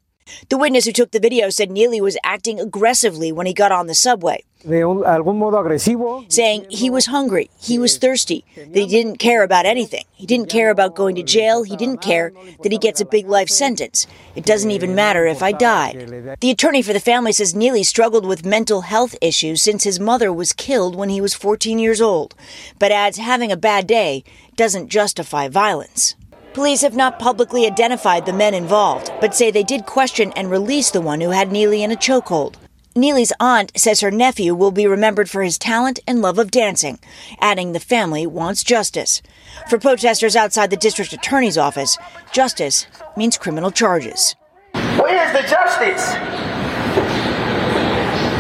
The 0.49 0.59
witness 0.59 0.85
who 0.87 0.93
took 0.93 1.11
the 1.13 1.21
video 1.21 1.51
said 1.51 1.71
Neely 1.71 2.01
was 2.01 2.17
acting 2.25 2.61
aggressively 2.61 3.33
when 3.33 3.47
he 3.47 3.53
got 3.55 3.73
on 3.73 3.87
the 3.87 3.95
subway, 3.95 4.45
de 4.65 4.83
un- 4.83 5.05
algún 5.05 5.39
modo 5.39 5.59
agresivo. 5.59 6.25
saying 6.31 6.67
he 6.69 6.91
was 6.91 7.07
hungry, 7.07 7.51
he 7.61 7.79
was 7.79 7.99
thirsty, 7.99 8.45
that 8.57 8.75
he 8.75 8.87
didn't 8.87 9.19
care 9.19 9.43
about 9.43 9.67
anything. 9.67 10.05
He 10.13 10.27
didn't 10.27 10.49
care 10.49 10.71
about 10.71 10.95
going 10.97 11.15
to 11.17 11.23
jail, 11.23 11.63
he 11.63 11.77
didn't 11.77 12.01
care 12.03 12.33
that 12.63 12.73
he 12.73 12.79
gets 12.79 13.01
a 13.01 13.05
big 13.05 13.29
life 13.29 13.49
sentence. 13.49 14.07
It 14.35 14.45
doesn't 14.45 14.71
even 14.71 14.95
matter 14.95 15.27
if 15.27 15.43
I 15.43 15.53
died. 15.53 16.37
The 16.41 16.51
attorney 16.51 16.83
for 16.83 16.93
the 16.93 17.01
family 17.01 17.33
says 17.33 17.55
Neely 17.55 17.85
struggled 17.85 18.27
with 18.27 18.45
mental 18.45 18.83
health 18.83 19.15
issues 19.21 19.63
since 19.63 19.85
his 19.85 20.01
mother 20.01 20.33
was 20.33 20.53
killed 20.53 20.97
when 20.97 21.09
he 21.09 21.21
was 21.21 21.35
14 21.35 21.79
years 21.79 22.01
old, 22.01 22.35
but 22.79 22.91
adds 22.91 23.19
having 23.19 23.53
a 23.53 23.57
bad 23.57 23.87
day 23.87 24.25
doesn't 24.57 24.89
justify 24.89 25.49
violence. 25.49 26.15
Police 26.57 26.81
have 26.81 26.97
not 26.97 27.19
publicly 27.19 27.67
identified 27.67 28.25
the 28.25 28.33
men 28.33 28.55
involved, 28.55 29.13
but 29.21 29.35
say 29.35 29.51
they 29.51 29.63
did 29.63 29.85
question 29.85 30.33
and 30.37 30.51
release 30.51 30.91
the 30.91 31.03
one 31.03 31.21
who 31.21 31.29
had 31.29 31.53
Neely 31.53 31.83
in 31.83 31.93
a 31.93 31.97
chokehold. 31.97 32.55
Neely's 32.95 33.31
aunt 33.39 33.73
says 33.77 34.01
her 34.01 34.11
nephew 34.11 34.55
will 34.55 34.71
be 34.71 34.87
remembered 34.87 35.29
for 35.29 35.43
his 35.43 35.59
talent 35.59 35.99
and 36.07 36.23
love 36.23 36.39
of 36.39 36.51
dancing, 36.51 36.99
adding 37.43 37.73
the 37.73 37.79
family 37.79 38.27
wants 38.27 38.65
justice. 38.65 39.21
For 39.69 39.79
protesters 39.79 40.35
outside 40.35 40.71
the 40.71 40.79
district 40.79 41.13
attorney's 41.13 41.59
office, 41.59 41.99
justice 42.33 42.87
means 43.19 43.37
criminal 43.37 43.71
charges. 43.71 44.35
Where's 44.73 45.33
the 45.35 45.47
justice? 45.47 46.15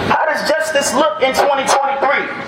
How 0.08 0.24
does 0.24 0.48
justice 0.48 0.94
look 0.94 1.20
in 1.20 1.34
2023? 1.34 2.45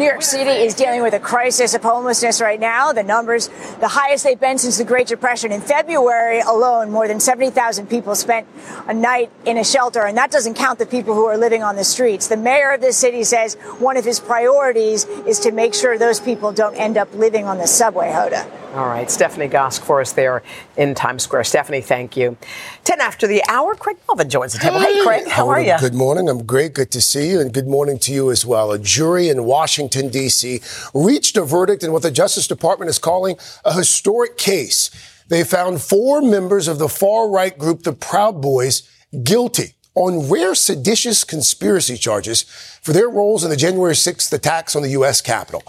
New 0.00 0.06
York 0.06 0.22
City 0.22 0.64
is 0.64 0.72
dealing 0.72 1.02
with 1.02 1.12
a 1.12 1.20
crisis 1.20 1.74
of 1.74 1.82
homelessness 1.82 2.40
right 2.40 2.58
now. 2.58 2.90
The 2.90 3.02
numbers, 3.02 3.48
the 3.80 3.88
highest 3.88 4.24
they've 4.24 4.40
been 4.40 4.56
since 4.56 4.78
the 4.78 4.84
Great 4.84 5.06
Depression. 5.06 5.52
In 5.52 5.60
February 5.60 6.40
alone, 6.40 6.90
more 6.90 7.06
than 7.06 7.20
70,000 7.20 7.86
people 7.86 8.14
spent 8.14 8.46
a 8.86 8.94
night 8.94 9.30
in 9.44 9.58
a 9.58 9.62
shelter, 9.62 10.06
and 10.06 10.16
that 10.16 10.30
doesn't 10.30 10.54
count 10.54 10.78
the 10.78 10.86
people 10.86 11.12
who 11.14 11.26
are 11.26 11.36
living 11.36 11.62
on 11.62 11.76
the 11.76 11.84
streets. 11.84 12.28
The 12.28 12.38
mayor 12.38 12.72
of 12.72 12.80
the 12.80 12.94
city 12.94 13.24
says 13.24 13.56
one 13.78 13.98
of 13.98 14.06
his 14.06 14.20
priorities 14.20 15.04
is 15.04 15.38
to 15.40 15.52
make 15.52 15.74
sure 15.74 15.98
those 15.98 16.18
people 16.18 16.50
don't 16.50 16.76
end 16.76 16.96
up 16.96 17.12
living 17.14 17.44
on 17.44 17.58
the 17.58 17.66
subway, 17.66 18.10
Hoda. 18.10 18.50
All 18.72 18.86
right, 18.86 19.10
Stephanie 19.10 19.48
Gosk 19.48 19.82
for 19.82 20.00
us 20.00 20.12
there 20.12 20.44
in 20.76 20.94
Times 20.94 21.24
Square. 21.24 21.42
Stephanie, 21.42 21.80
thank 21.80 22.16
you. 22.16 22.36
10 22.84 23.00
after 23.00 23.26
the 23.26 23.42
hour, 23.48 23.74
Craig 23.74 23.96
Melvin 24.06 24.30
joins 24.30 24.52
the 24.52 24.60
table. 24.60 24.78
Hey, 24.78 25.02
Craig, 25.02 25.28
how 25.28 25.48
are 25.48 25.60
you? 25.60 25.76
Good 25.80 25.92
morning. 25.92 26.28
I'm 26.28 26.46
great. 26.46 26.72
Good 26.72 26.92
to 26.92 27.00
see 27.00 27.30
you, 27.30 27.40
and 27.40 27.52
good 27.52 27.66
morning 27.66 27.98
to 27.98 28.12
you 28.12 28.30
as 28.30 28.46
well. 28.46 28.70
A 28.70 28.78
jury 28.78 29.28
in 29.28 29.42
Washington, 29.44 29.89
D.C. 29.90 30.60
reached 30.94 31.36
a 31.36 31.44
verdict 31.44 31.82
in 31.82 31.92
what 31.92 32.02
the 32.02 32.10
Justice 32.10 32.46
Department 32.46 32.88
is 32.88 32.98
calling 32.98 33.36
a 33.64 33.72
historic 33.72 34.36
case. 34.36 34.90
They 35.28 35.44
found 35.44 35.80
four 35.80 36.22
members 36.22 36.68
of 36.68 36.78
the 36.78 36.88
far 36.88 37.28
right 37.30 37.56
group, 37.56 37.82
the 37.82 37.92
Proud 37.92 38.40
Boys, 38.40 38.88
guilty 39.22 39.74
on 39.94 40.28
rare 40.28 40.54
seditious 40.54 41.24
conspiracy 41.24 41.96
charges 41.96 42.42
for 42.82 42.92
their 42.92 43.08
roles 43.08 43.44
in 43.44 43.50
the 43.50 43.56
January 43.56 43.94
6th 43.94 44.32
attacks 44.32 44.74
on 44.74 44.82
the 44.82 44.90
U.S. 44.90 45.20
Capitol. 45.20 45.62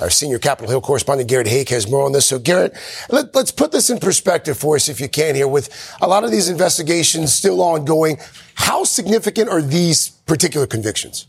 Our 0.00 0.10
senior 0.10 0.38
Capitol 0.38 0.70
Hill 0.70 0.80
correspondent 0.80 1.28
Garrett 1.28 1.46
Haake 1.46 1.68
has 1.68 1.88
more 1.88 2.04
on 2.04 2.12
this. 2.12 2.26
So, 2.26 2.38
Garrett, 2.38 2.74
let, 3.10 3.34
us 3.36 3.52
put 3.52 3.70
this 3.70 3.90
in 3.90 3.98
perspective 3.98 4.58
for 4.58 4.74
us, 4.74 4.88
if 4.88 5.00
you 5.00 5.08
can, 5.08 5.36
here. 5.36 5.46
With 5.46 5.70
a 6.00 6.08
lot 6.08 6.24
of 6.24 6.32
these 6.32 6.48
investigations 6.48 7.32
still 7.32 7.60
ongoing, 7.62 8.18
how 8.54 8.82
significant 8.82 9.48
are 9.48 9.62
these 9.62 10.08
particular 10.08 10.66
convictions? 10.66 11.26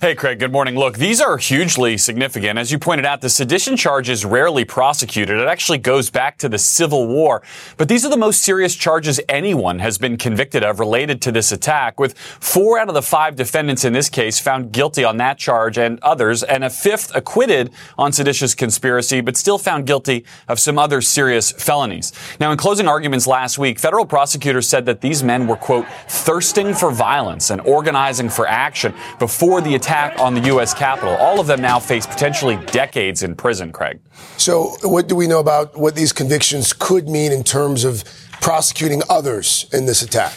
Hey, 0.00 0.14
Craig, 0.14 0.38
good 0.38 0.52
morning. 0.52 0.74
Look, 0.76 0.98
these 0.98 1.20
are 1.20 1.38
hugely 1.38 1.96
significant. 1.96 2.58
As 2.58 2.70
you 2.70 2.78
pointed 2.78 3.06
out, 3.06 3.20
the 3.20 3.30
sedition 3.30 3.76
charge 3.76 4.08
is 4.08 4.24
rarely 4.24 4.64
prosecuted. 4.64 5.38
It 5.38 5.48
actually 5.48 5.78
goes 5.78 6.10
back 6.10 6.36
to 6.38 6.48
the 6.48 6.58
Civil 6.58 7.06
War. 7.06 7.42
But 7.76 7.88
these 7.88 8.04
are 8.04 8.10
the 8.10 8.16
most 8.16 8.42
serious 8.42 8.74
charges 8.74 9.20
anyone 9.28 9.78
has 9.78 9.96
been 9.96 10.16
convicted 10.16 10.64
of 10.64 10.80
related 10.80 11.22
to 11.22 11.32
this 11.32 11.50
attack, 11.50 11.98
with 11.98 12.18
four 12.18 12.78
out 12.78 12.88
of 12.88 12.94
the 12.94 13.02
five 13.02 13.36
defendants 13.36 13.84
in 13.84 13.92
this 13.92 14.10
case 14.10 14.38
found 14.38 14.72
guilty 14.72 15.02
on 15.02 15.16
that 15.16 15.38
charge 15.38 15.78
and 15.78 15.98
others, 16.00 16.42
and 16.42 16.64
a 16.64 16.70
fifth 16.70 17.14
acquitted 17.14 17.70
on 17.96 18.12
seditious 18.12 18.54
conspiracy, 18.54 19.20
but 19.20 19.36
still 19.36 19.56
found 19.56 19.86
guilty 19.86 20.24
of 20.48 20.58
some 20.58 20.78
other 20.78 21.00
serious 21.00 21.52
felonies. 21.52 22.12
Now, 22.38 22.50
in 22.50 22.58
closing 22.58 22.86
arguments 22.86 23.26
last 23.26 23.56
week, 23.56 23.78
federal 23.78 24.04
prosecutors 24.04 24.68
said 24.68 24.84
that 24.86 25.00
these 25.00 25.22
men 25.22 25.46
were, 25.46 25.56
quote, 25.56 25.86
thirsting 26.26 26.74
for 26.74 26.90
violence 26.90 27.50
and 27.50 27.60
organizing 27.60 28.28
for 28.28 28.48
action 28.48 28.92
before 29.20 29.60
the 29.60 29.76
attack 29.76 30.18
on 30.18 30.34
the 30.34 30.40
U.S. 30.48 30.74
Capitol. 30.74 31.14
All 31.14 31.38
of 31.38 31.46
them 31.46 31.62
now 31.62 31.78
face 31.78 32.04
potentially 32.04 32.56
decades 32.66 33.22
in 33.22 33.36
prison, 33.36 33.70
Craig. 33.70 34.00
So, 34.36 34.76
what 34.82 35.06
do 35.06 35.14
we 35.14 35.28
know 35.28 35.38
about 35.38 35.78
what 35.78 35.94
these 35.94 36.12
convictions 36.12 36.72
could 36.72 37.08
mean 37.08 37.30
in 37.30 37.44
terms 37.44 37.84
of 37.84 38.02
prosecuting 38.40 39.02
others 39.08 39.66
in 39.72 39.86
this 39.86 40.02
attack? 40.02 40.34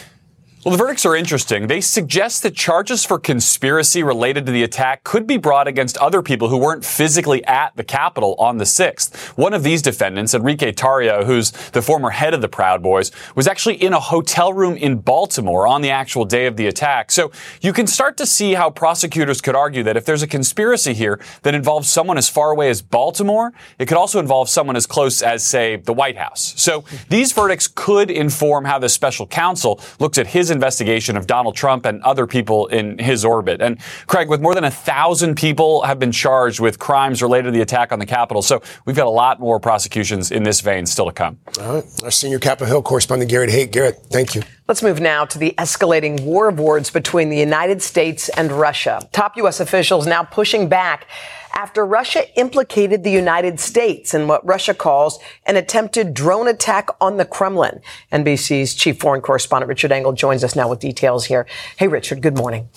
Well, 0.62 0.72
the 0.72 0.76
verdicts 0.76 1.06
are 1.06 1.16
interesting. 1.16 1.68
They 1.68 1.80
suggest 1.80 2.42
that 2.42 2.54
charges 2.54 3.02
for 3.02 3.18
conspiracy 3.18 4.02
related 4.02 4.44
to 4.44 4.52
the 4.52 4.62
attack 4.62 5.04
could 5.04 5.26
be 5.26 5.38
brought 5.38 5.66
against 5.66 5.96
other 5.96 6.20
people 6.20 6.50
who 6.50 6.58
weren't 6.58 6.84
physically 6.84 7.42
at 7.46 7.74
the 7.76 7.82
Capitol 7.82 8.34
on 8.38 8.58
the 8.58 8.64
6th. 8.64 9.38
One 9.38 9.54
of 9.54 9.62
these 9.62 9.80
defendants, 9.80 10.34
Enrique 10.34 10.70
Tarrio, 10.72 11.24
who's 11.24 11.50
the 11.70 11.80
former 11.80 12.10
head 12.10 12.34
of 12.34 12.42
the 12.42 12.48
Proud 12.48 12.82
Boys, 12.82 13.10
was 13.34 13.48
actually 13.48 13.76
in 13.76 13.94
a 13.94 14.00
hotel 14.00 14.52
room 14.52 14.76
in 14.76 14.98
Baltimore 14.98 15.66
on 15.66 15.80
the 15.80 15.88
actual 15.88 16.26
day 16.26 16.44
of 16.44 16.58
the 16.58 16.66
attack. 16.66 17.10
So 17.10 17.32
you 17.62 17.72
can 17.72 17.86
start 17.86 18.18
to 18.18 18.26
see 18.26 18.52
how 18.52 18.68
prosecutors 18.68 19.40
could 19.40 19.54
argue 19.54 19.82
that 19.84 19.96
if 19.96 20.04
there's 20.04 20.22
a 20.22 20.26
conspiracy 20.26 20.92
here 20.92 21.18
that 21.40 21.54
involves 21.54 21.88
someone 21.88 22.18
as 22.18 22.28
far 22.28 22.50
away 22.50 22.68
as 22.68 22.82
Baltimore, 22.82 23.54
it 23.78 23.88
could 23.88 23.96
also 23.96 24.18
involve 24.18 24.50
someone 24.50 24.76
as 24.76 24.86
close 24.86 25.22
as, 25.22 25.42
say, 25.42 25.76
the 25.76 25.94
White 25.94 26.18
House. 26.18 26.52
So 26.58 26.84
these 27.08 27.32
verdicts 27.32 27.66
could 27.66 28.10
inform 28.10 28.66
how 28.66 28.78
the 28.78 28.90
special 28.90 29.26
counsel 29.26 29.80
looks 29.98 30.18
at 30.18 30.26
his 30.26 30.49
investigation 30.50 31.16
of 31.16 31.26
Donald 31.26 31.56
Trump 31.56 31.86
and 31.86 32.02
other 32.02 32.26
people 32.26 32.66
in 32.66 32.98
his 32.98 33.24
orbit. 33.24 33.60
And 33.60 33.78
Craig, 34.06 34.28
with 34.28 34.40
more 34.40 34.54
than 34.54 34.64
a 34.64 34.70
thousand 34.70 35.36
people 35.36 35.82
have 35.82 35.98
been 35.98 36.12
charged 36.12 36.60
with 36.60 36.78
crimes 36.78 37.22
related 37.22 37.46
to 37.46 37.50
the 37.52 37.62
attack 37.62 37.92
on 37.92 37.98
the 37.98 38.06
Capitol, 38.06 38.42
so 38.42 38.62
we've 38.84 38.96
got 38.96 39.06
a 39.06 39.10
lot 39.10 39.40
more 39.40 39.60
prosecutions 39.60 40.30
in 40.30 40.42
this 40.42 40.60
vein 40.60 40.86
still 40.86 41.06
to 41.06 41.12
come. 41.12 41.38
All 41.60 41.74
right. 41.74 41.84
Our 42.02 42.10
senior 42.10 42.38
Capitol 42.38 42.66
Hill 42.66 42.82
correspondent 42.82 43.30
Garrett 43.30 43.50
Haake. 43.50 43.70
Garrett, 43.70 43.98
thank 44.10 44.34
you. 44.34 44.42
Let's 44.70 44.84
move 44.84 45.00
now 45.00 45.24
to 45.24 45.36
the 45.36 45.52
escalating 45.58 46.20
war 46.20 46.46
of 46.46 46.60
words 46.60 46.90
between 46.90 47.28
the 47.28 47.36
United 47.36 47.82
States 47.82 48.28
and 48.28 48.52
Russia. 48.52 49.04
Top 49.10 49.36
U.S. 49.38 49.58
officials 49.58 50.06
now 50.06 50.22
pushing 50.22 50.68
back 50.68 51.08
after 51.52 51.84
Russia 51.84 52.22
implicated 52.38 53.02
the 53.02 53.10
United 53.10 53.58
States 53.58 54.14
in 54.14 54.28
what 54.28 54.46
Russia 54.46 54.72
calls 54.72 55.18
an 55.44 55.56
attempted 55.56 56.14
drone 56.14 56.46
attack 56.46 56.88
on 57.00 57.16
the 57.16 57.24
Kremlin. 57.24 57.80
NBC's 58.12 58.76
chief 58.76 59.00
foreign 59.00 59.22
correspondent 59.22 59.68
Richard 59.68 59.90
Engel 59.90 60.12
joins 60.12 60.44
us 60.44 60.54
now 60.54 60.68
with 60.68 60.78
details 60.78 61.26
here. 61.26 61.48
Hey, 61.76 61.88
Richard, 61.88 62.22
good 62.22 62.36
morning. 62.36 62.68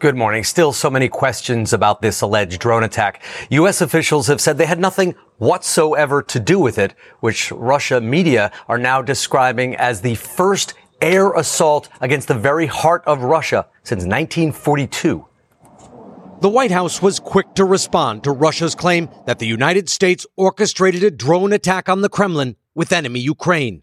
Good 0.00 0.16
morning. 0.16 0.44
Still 0.44 0.72
so 0.72 0.88
many 0.88 1.10
questions 1.10 1.74
about 1.74 2.00
this 2.00 2.22
alleged 2.22 2.58
drone 2.58 2.84
attack. 2.84 3.22
U.S. 3.50 3.82
officials 3.82 4.28
have 4.28 4.40
said 4.40 4.56
they 4.56 4.64
had 4.64 4.80
nothing 4.80 5.14
whatsoever 5.36 6.22
to 6.22 6.40
do 6.40 6.58
with 6.58 6.78
it, 6.78 6.94
which 7.20 7.52
Russia 7.52 8.00
media 8.00 8.50
are 8.66 8.78
now 8.78 9.02
describing 9.02 9.76
as 9.76 10.00
the 10.00 10.14
first 10.14 10.72
air 11.02 11.34
assault 11.34 11.90
against 12.00 12.28
the 12.28 12.34
very 12.34 12.64
heart 12.64 13.02
of 13.04 13.24
Russia 13.24 13.66
since 13.82 14.06
1942. 14.06 15.26
The 16.40 16.48
White 16.48 16.70
House 16.70 17.02
was 17.02 17.20
quick 17.20 17.52
to 17.56 17.66
respond 17.66 18.24
to 18.24 18.30
Russia's 18.30 18.74
claim 18.74 19.10
that 19.26 19.38
the 19.38 19.46
United 19.46 19.90
States 19.90 20.26
orchestrated 20.34 21.04
a 21.04 21.10
drone 21.10 21.52
attack 21.52 21.90
on 21.90 22.00
the 22.00 22.08
Kremlin 22.08 22.56
with 22.74 22.90
enemy 22.90 23.20
Ukraine. 23.20 23.82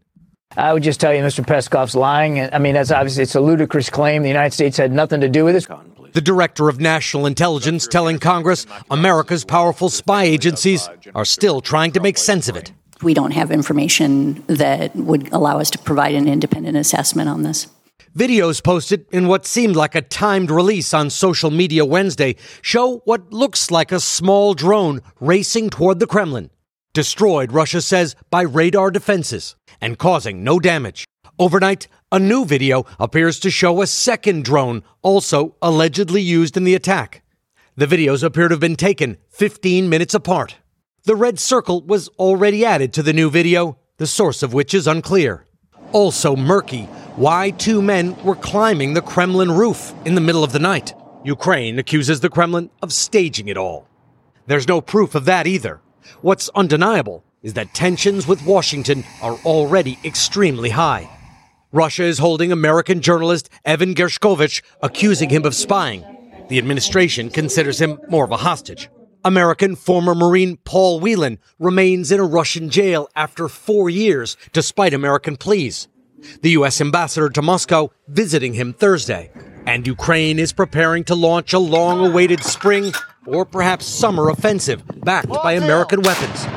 I 0.56 0.74
would 0.74 0.84
just 0.84 1.00
tell 1.00 1.14
you, 1.14 1.22
Mr. 1.22 1.46
Peskov's 1.46 1.96
lying. 1.96 2.40
I 2.40 2.58
mean, 2.58 2.74
that's 2.74 2.92
obviously 2.92 3.24
it's 3.24 3.36
a 3.36 3.42
ludicrous 3.42 3.90
claim. 3.90 4.24
The 4.24 4.30
United 4.30 4.54
States 4.54 4.78
had 4.78 4.92
nothing 4.92 5.22
to 5.22 5.30
do 5.30 5.46
with 5.46 5.56
this. 5.56 5.68
The 6.14 6.22
director 6.22 6.70
of 6.70 6.80
national 6.80 7.26
intelligence 7.26 7.88
telling 7.88 8.18
Congress 8.18 8.66
America's 8.90 9.44
powerful 9.44 9.90
spy 9.90 10.24
agencies 10.24 10.90
are 11.14 11.26
still 11.26 11.62
trying 11.62 11.92
to 11.92 12.00
make 12.00 12.18
sense 12.18 12.48
of 12.48 12.56
it. 12.56 12.72
We 13.04 13.14
don't 13.14 13.32
have 13.32 13.52
information 13.52 14.44
that 14.48 14.96
would 14.96 15.32
allow 15.32 15.60
us 15.60 15.70
to 15.72 15.78
provide 15.78 16.16
an 16.16 16.28
independent 16.28 16.78
assessment 16.78 17.30
on 17.30 17.44
this. 17.44 17.68
Videos 18.18 18.64
posted 18.64 19.06
in 19.12 19.28
what 19.28 19.46
seemed 19.46 19.76
like 19.76 19.94
a 19.94 20.02
timed 20.02 20.50
release 20.50 20.92
on 20.92 21.12
social 21.12 21.52
media 21.52 21.86
Wednesday 21.86 22.36
show 22.64 22.98
what 23.06 23.32
looks 23.32 23.70
like 23.70 23.92
a 23.92 24.00
small 24.00 24.56
drone 24.56 25.02
racing 25.20 25.70
toward 25.70 26.00
the 26.00 26.08
Kremlin, 26.08 26.50
destroyed, 26.98 27.52
Russia 27.52 27.80
says, 27.80 28.16
by 28.32 28.42
radar 28.42 28.90
defenses 28.90 29.56
and 29.80 30.00
causing 30.00 30.44
no 30.44 30.60
damage. 30.60 31.06
Overnight, 31.38 31.88
a 32.12 32.18
new 32.18 32.44
video 32.44 32.88
appears 33.00 33.40
to 33.42 33.52
show 33.52 33.84
a 33.84 33.86
second 33.86 34.44
drone, 34.44 34.82
also 35.04 35.56
allegedly 35.62 36.24
used 36.24 36.58
in 36.58 36.64
the 36.64 36.74
attack. 36.74 37.22
The 37.76 37.86
videos 37.86 38.24
appear 38.24 38.48
to 38.48 38.54
have 38.54 38.60
been 38.60 38.76
taken 38.76 39.18
15 39.30 39.88
minutes 39.88 40.16
apart. 40.16 40.56
The 41.04 41.16
red 41.16 41.38
circle 41.38 41.84
was 41.84 42.08
already 42.18 42.66
added 42.66 42.94
to 42.94 43.04
the 43.04 43.14
new 43.14 43.30
video, 43.30 43.78
the 43.98 44.08
source 44.08 44.42
of 44.42 44.56
which 44.56 44.74
is 44.74 44.88
unclear. 44.88 45.46
Also 45.92 46.36
murky, 46.36 46.86
why 47.16 47.52
two 47.52 47.80
men 47.80 48.16
were 48.24 48.36
climbing 48.36 48.96
the 48.96 49.04
Kremlin 49.04 49.52
roof 49.52 49.94
in 50.04 50.16
the 50.16 50.22
middle 50.22 50.44
of 50.44 50.52
the 50.52 50.66
night. 50.72 50.96
Ukraine 51.24 51.78
accuses 51.78 52.22
the 52.22 52.32
Kremlin 52.32 52.72
of 52.82 52.92
staging 52.92 53.50
it 53.50 53.58
all. 53.58 53.88
There's 54.48 54.68
no 54.68 54.82
proof 54.82 55.14
of 55.14 55.26
that 55.26 55.46
either. 55.46 55.80
What's 56.22 56.50
undeniable 56.50 57.24
is 57.44 57.54
that 57.54 57.74
tensions 57.74 58.28
with 58.28 58.46
Washington 58.46 59.04
are 59.22 59.38
already 59.46 60.00
extremely 60.04 60.72
high. 60.72 61.10
Russia 61.72 62.04
is 62.04 62.18
holding 62.18 62.52
American 62.52 63.02
journalist 63.02 63.50
Evan 63.66 63.94
Gershkovich, 63.94 64.62
accusing 64.82 65.30
him 65.30 65.46
of 65.46 65.54
spying. 65.54 66.04
The 66.50 66.58
administration 66.58 67.30
considers 67.30 67.80
him 67.80 68.00
more 68.10 68.24
of 68.24 68.32
a 68.32 68.38
hostage. 68.38 68.90
American 69.26 69.76
former 69.76 70.16
Marine 70.16 70.58
Paul 70.64 71.00
Whelan 71.02 71.40
remains 71.60 72.12
in 72.12 72.20
a 72.20 72.26
Russian 72.26 72.70
jail 72.70 73.10
after 73.16 73.50
four 73.50 73.90
years, 73.90 74.38
despite 74.54 74.94
American 74.94 75.36
pleas. 75.36 75.90
The 76.42 76.52
U.S. 76.52 76.80
ambassador 76.82 77.30
to 77.30 77.42
Moscow 77.42 77.92
visiting 78.08 78.54
him 78.54 78.74
Thursday. 78.74 79.30
And 79.66 79.86
Ukraine 79.86 80.40
is 80.40 80.54
preparing 80.54 81.04
to 81.06 81.16
launch 81.16 81.52
a 81.52 81.60
long 81.60 82.06
awaited 82.06 82.44
spring 82.44 82.94
or 83.28 83.46
perhaps 83.46 83.86
summer 83.86 84.30
offensive 84.30 84.82
backed 85.04 85.28
by 85.30 85.54
American 85.54 86.02
weapons. 86.02 86.48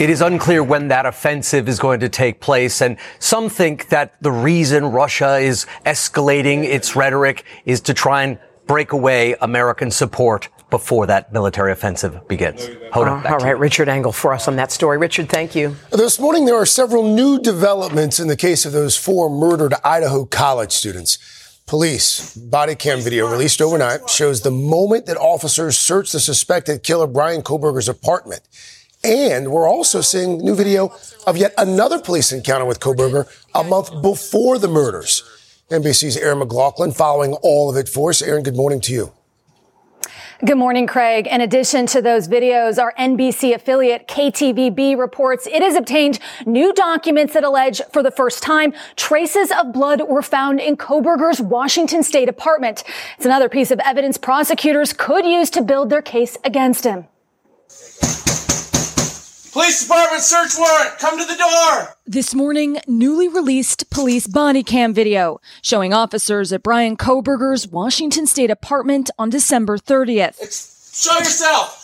It 0.00 0.10
is 0.10 0.20
unclear 0.20 0.64
when 0.64 0.88
that 0.88 1.06
offensive 1.06 1.68
is 1.68 1.78
going 1.78 2.00
to 2.00 2.08
take 2.08 2.40
place, 2.40 2.80
and 2.80 2.96
some 3.20 3.48
think 3.48 3.90
that 3.90 4.20
the 4.20 4.32
reason 4.32 4.86
Russia 4.86 5.36
is 5.38 5.66
escalating 5.86 6.64
its 6.64 6.96
rhetoric 6.96 7.44
is 7.64 7.80
to 7.82 7.94
try 7.94 8.24
and 8.24 8.38
break 8.66 8.90
away 8.90 9.36
American 9.40 9.92
support 9.92 10.48
before 10.68 11.06
that 11.06 11.32
military 11.32 11.70
offensive 11.70 12.26
begins. 12.26 12.66
Hoda, 12.92 13.24
Uh, 13.24 13.34
all 13.34 13.38
right, 13.38 13.56
Richard 13.56 13.88
Engel 13.88 14.10
for 14.10 14.32
us 14.32 14.48
on 14.48 14.56
that 14.56 14.72
story. 14.72 14.98
Richard, 14.98 15.28
thank 15.28 15.54
you. 15.54 15.76
This 15.92 16.18
morning, 16.18 16.46
there 16.46 16.56
are 16.56 16.66
several 16.66 17.04
new 17.14 17.38
developments 17.38 18.18
in 18.18 18.26
the 18.26 18.36
case 18.36 18.66
of 18.66 18.72
those 18.72 18.96
four 18.96 19.30
murdered 19.30 19.74
Idaho 19.84 20.24
college 20.24 20.72
students. 20.72 21.18
Police 21.66 22.36
body 22.36 22.74
cam 22.74 23.00
video 23.00 23.26
released 23.26 23.62
overnight 23.62 24.10
shows 24.10 24.42
the 24.42 24.50
moment 24.50 25.06
that 25.06 25.16
officers 25.16 25.78
searched 25.78 26.12
the 26.12 26.20
suspected 26.20 26.82
killer 26.82 27.06
Brian 27.06 27.40
Kohberger's 27.40 27.88
apartment. 27.88 28.42
And 29.02 29.50
we're 29.50 29.68
also 29.68 30.02
seeing 30.02 30.38
new 30.38 30.54
video 30.54 30.94
of 31.26 31.38
yet 31.38 31.54
another 31.56 31.98
police 31.98 32.32
encounter 32.32 32.66
with 32.66 32.80
Kohberger 32.80 33.26
a 33.54 33.64
month 33.64 33.90
before 34.02 34.58
the 34.58 34.68
murders. 34.68 35.22
NBC's 35.70 36.18
Erin 36.18 36.40
McLaughlin 36.40 36.92
following 36.92 37.32
all 37.42 37.70
of 37.70 37.76
it 37.78 37.88
for 37.88 38.10
us. 38.10 38.20
Erin, 38.20 38.42
good 38.42 38.56
morning 38.56 38.80
to 38.82 38.92
you. 38.92 39.12
Good 40.40 40.56
morning, 40.56 40.88
Craig. 40.88 41.28
In 41.28 41.40
addition 41.40 41.86
to 41.86 42.02
those 42.02 42.26
videos, 42.26 42.82
our 42.82 42.92
NBC 42.98 43.54
affiliate 43.54 44.08
KTVB 44.08 44.98
reports 44.98 45.46
it 45.46 45.62
has 45.62 45.76
obtained 45.76 46.18
new 46.44 46.72
documents 46.72 47.34
that 47.34 47.44
allege 47.44 47.80
for 47.92 48.02
the 48.02 48.10
first 48.10 48.42
time 48.42 48.74
traces 48.96 49.52
of 49.52 49.72
blood 49.72 50.02
were 50.08 50.22
found 50.22 50.58
in 50.58 50.76
Kohberger's 50.76 51.40
Washington 51.40 52.02
state 52.02 52.28
apartment. 52.28 52.82
It's 53.16 53.24
another 53.24 53.48
piece 53.48 53.70
of 53.70 53.78
evidence 53.84 54.18
prosecutors 54.18 54.92
could 54.92 55.24
use 55.24 55.50
to 55.50 55.62
build 55.62 55.88
their 55.88 56.02
case 56.02 56.36
against 56.42 56.82
him. 56.82 57.06
Police 59.54 59.82
department 59.84 60.20
search 60.24 60.58
warrant. 60.58 60.98
Come 60.98 61.16
to 61.16 61.24
the 61.24 61.36
door. 61.36 61.94
This 62.04 62.34
morning, 62.34 62.80
newly 62.88 63.28
released 63.28 63.88
police 63.88 64.26
body 64.26 64.64
cam 64.64 64.92
video 64.92 65.40
showing 65.62 65.94
officers 65.94 66.52
at 66.52 66.64
Brian 66.64 66.96
Kohberger's 66.96 67.68
Washington 67.68 68.26
state 68.26 68.50
apartment 68.50 69.10
on 69.16 69.30
December 69.30 69.78
30th. 69.78 70.40
Show 70.92 71.16
yourself. 71.18 71.83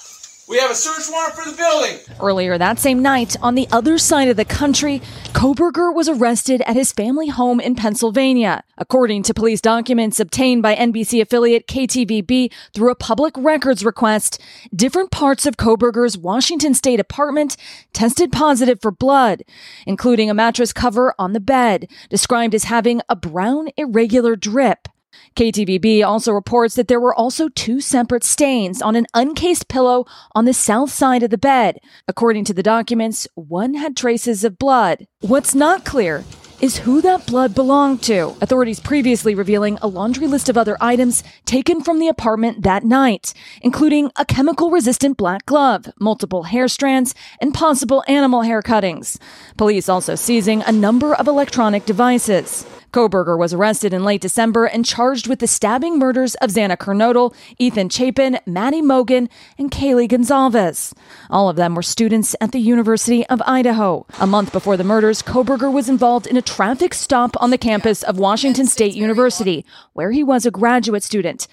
We 0.51 0.59
have 0.59 0.73
a 0.73 0.75
search 0.75 1.09
warrant 1.09 1.37
for 1.37 1.49
the 1.49 1.57
building. 1.57 2.01
Earlier 2.21 2.59
that 2.59 2.81
same 2.81 3.01
night, 3.01 3.37
on 3.41 3.55
the 3.55 3.69
other 3.71 3.99
side 3.99 4.27
of 4.27 4.37
the 4.37 4.45
country, 4.45 5.01
Kohberger 5.27 5.95
was 5.95 6.09
arrested 6.09 6.61
at 6.63 6.75
his 6.75 6.91
family 6.91 7.29
home 7.29 7.61
in 7.61 7.77
Pennsylvania. 7.77 8.65
According 8.77 9.23
to 9.25 9.35
police 9.35 9.61
documents 9.61 10.19
obtained 10.19 10.61
by 10.61 10.75
NBC 10.75 11.21
affiliate 11.23 11.69
KTVB 11.69 12.53
through 12.75 12.91
a 12.91 12.97
public 12.97 13.33
records 13.37 13.85
request, 13.85 14.41
different 14.75 15.13
parts 15.13 15.47
of 15.47 15.57
Kohberger's 15.57 16.19
Washington 16.19 16.75
state 16.75 16.99
apartment 16.99 17.57
tested 17.93 18.33
positive 18.33 18.81
for 18.83 18.91
blood, 18.91 19.45
including 19.87 20.29
a 20.31 20.35
mattress 20.35 20.73
cover 20.73 21.15
on 21.17 21.33
the 21.33 21.39
bed, 21.39 21.87
described 22.09 22.57
as 22.57 22.65
having 22.65 23.03
a 23.09 23.15
brown 23.15 23.69
irregular 23.77 24.35
drip. 24.35 24.89
KTVB 25.37 26.05
also 26.05 26.33
reports 26.33 26.75
that 26.75 26.89
there 26.89 27.01
were 27.01 27.15
also 27.15 27.49
two 27.49 27.81
separate 27.81 28.25
stains 28.25 28.83
on 28.83 28.97
an 28.97 29.07
uncased 29.15 29.69
pillow 29.69 30.05
on 30.35 30.45
the 30.45 30.53
south 30.53 30.91
side 30.91 31.23
of 31.23 31.31
the 31.31 31.39
bed. 31.39 31.79
According 32.09 32.45
to 32.47 32.55
the 32.55 32.63
documents, 32.63 33.27
one 33.35 33.75
had 33.75 33.97
traces 33.97 34.45
of 34.45 34.59
blood. 34.59 35.07
What's 35.21 35.55
not 35.55 35.85
clear 35.85 36.25
is 36.61 36.79
who 36.79 37.01
that 37.01 37.27
blood 37.27 37.55
belonged 37.55 38.03
to. 38.03 38.37
Authorities 38.41 38.81
previously 38.81 39.35
revealing 39.35 39.79
a 39.81 39.89
laundry 39.89 40.27
list 40.27 40.49
of 40.49 40.59
other 40.59 40.77
items 40.81 41.25
taken 41.47 41.83
from 41.83 41.99
the 41.99 42.09
apartment 42.09 42.63
that 42.63 42.85
night, 42.85 43.33
including 43.63 44.11
a 44.17 44.25
chemical 44.25 44.71
resistant 44.71 45.17
black 45.17 45.47
glove, 45.47 45.87
multiple 45.99 46.45
hair 46.45 46.69
strands, 46.69 47.15
and 47.41 47.55
possible 47.55 48.05
animal 48.09 48.43
hair 48.43 48.61
cuttings. 48.61 49.19
Police 49.57 49.89
also 49.89 50.15
seizing 50.15 50.63
a 50.63 50.73
number 50.73 51.15
of 51.15 51.27
electronic 51.27 51.87
devices. 51.87 52.67
Kohberger 52.93 53.39
was 53.39 53.55
arrested 53.55 53.93
in 53.93 54.05
late 54.05 54.21
December 54.21 54.65
and 54.65 54.85
charged 54.85 55.29
with 55.29 55.39
the 55.39 55.47
stabbing 55.47 55.99
murders 55.99 56.35
of 56.37 56.51
Xana 56.51 56.77
Kernodle, 56.77 57.35
Ethan 57.59 57.89
Chapin, 57.89 58.39
Maddie 58.47 58.83
Mogen, 58.83 59.29
and 59.59 59.71
Kaylee 59.71 60.09
Goncalves. 60.09 60.93
All 61.31 61.49
of 61.49 61.57
them 61.57 61.75
were 61.75 61.83
students 61.83 62.35
at 62.41 62.53
the 62.53 62.59
University 62.59 63.25
of 63.27 63.41
Idaho. 63.47 64.07
A 64.19 64.27
month 64.27 64.53
before 64.53 64.77
the 64.77 64.85
murders, 64.85 65.23
Kohberger 65.23 65.73
was 65.73 65.89
involved 65.89 66.27
in 66.27 66.37
a 66.37 66.43
traffic 66.43 66.95
stop 66.95 67.37
on 67.41 67.51
the 67.51 67.59
campus 67.59 68.03
of 68.03 68.19
Washington 68.19 68.67
State 68.67 68.95
University, 68.95 69.65
where 69.93 70.11
he 70.11 70.25
was 70.25 70.45
a 70.45 70.51
graduate 70.51 71.03
student. 71.03 71.47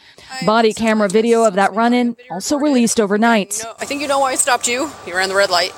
Body 0.46 0.74
camera 0.74 1.08
video 1.08 1.44
of 1.44 1.54
that 1.54 1.74
run 1.74 1.94
in 1.94 2.16
also 2.32 2.58
released 2.58 3.00
overnight. 3.00 3.64
I 3.80 3.86
think 3.86 4.02
you 4.02 4.08
know 4.08 4.20
why 4.20 4.32
I 4.32 4.36
stopped 4.36 4.68
you. 4.68 4.90
You 5.06 5.16
ran 5.16 5.30
the 5.30 5.36
red 5.36 5.50
light. 5.50 5.74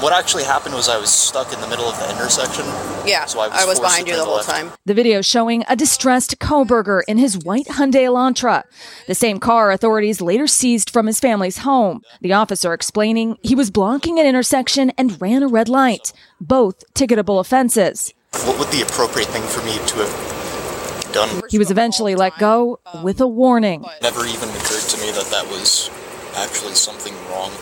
What 0.00 0.14
actually 0.14 0.44
happened 0.44 0.74
was 0.74 0.88
I 0.88 0.96
was 0.96 1.10
stuck 1.10 1.52
in 1.52 1.60
the 1.60 1.68
middle 1.68 1.84
of 1.84 1.98
the 1.98 2.10
intersection. 2.10 2.64
Yeah, 3.06 3.26
so 3.26 3.38
I 3.40 3.48
was, 3.48 3.62
I 3.62 3.66
was 3.66 3.80
behind 3.80 4.08
you 4.08 4.16
the 4.16 4.24
whole 4.24 4.36
left. 4.36 4.48
time. 4.48 4.70
The 4.86 4.94
video 4.94 5.20
showing 5.20 5.62
a 5.68 5.76
distressed 5.76 6.38
Kohberger 6.38 7.02
in 7.06 7.18
his 7.18 7.36
white 7.36 7.66
Hyundai 7.66 8.04
Elantra, 8.04 8.62
the 9.06 9.14
same 9.14 9.38
car 9.38 9.70
authorities 9.70 10.22
later 10.22 10.46
seized 10.46 10.88
from 10.88 11.06
his 11.06 11.20
family's 11.20 11.58
home. 11.58 12.00
The 12.22 12.32
officer 12.32 12.72
explaining 12.72 13.36
he 13.42 13.54
was 13.54 13.70
blocking 13.70 14.18
an 14.18 14.24
intersection 14.24 14.88
and 14.96 15.20
ran 15.20 15.42
a 15.42 15.48
red 15.48 15.68
light, 15.68 16.14
both 16.40 16.82
ticketable 16.94 17.38
offenses. 17.38 18.14
What 18.46 18.58
would 18.58 18.68
the 18.68 18.80
appropriate 18.80 19.28
thing 19.28 19.42
for 19.42 19.62
me 19.66 19.74
to 19.74 19.96
have 19.96 21.12
done? 21.12 21.42
He 21.50 21.58
was 21.58 21.70
eventually 21.70 22.14
let 22.14 22.38
go 22.38 22.80
with 23.02 23.20
a 23.20 23.28
warning. 23.28 23.84
Never 24.00 24.24
even 24.24 24.48
occurred 24.48 24.88
to 24.88 25.00
me 25.02 25.10
that 25.10 25.28
that 25.30 25.46
was 25.50 25.90
actually 26.36 26.74
something 26.74 27.12
wrong. 27.28 27.52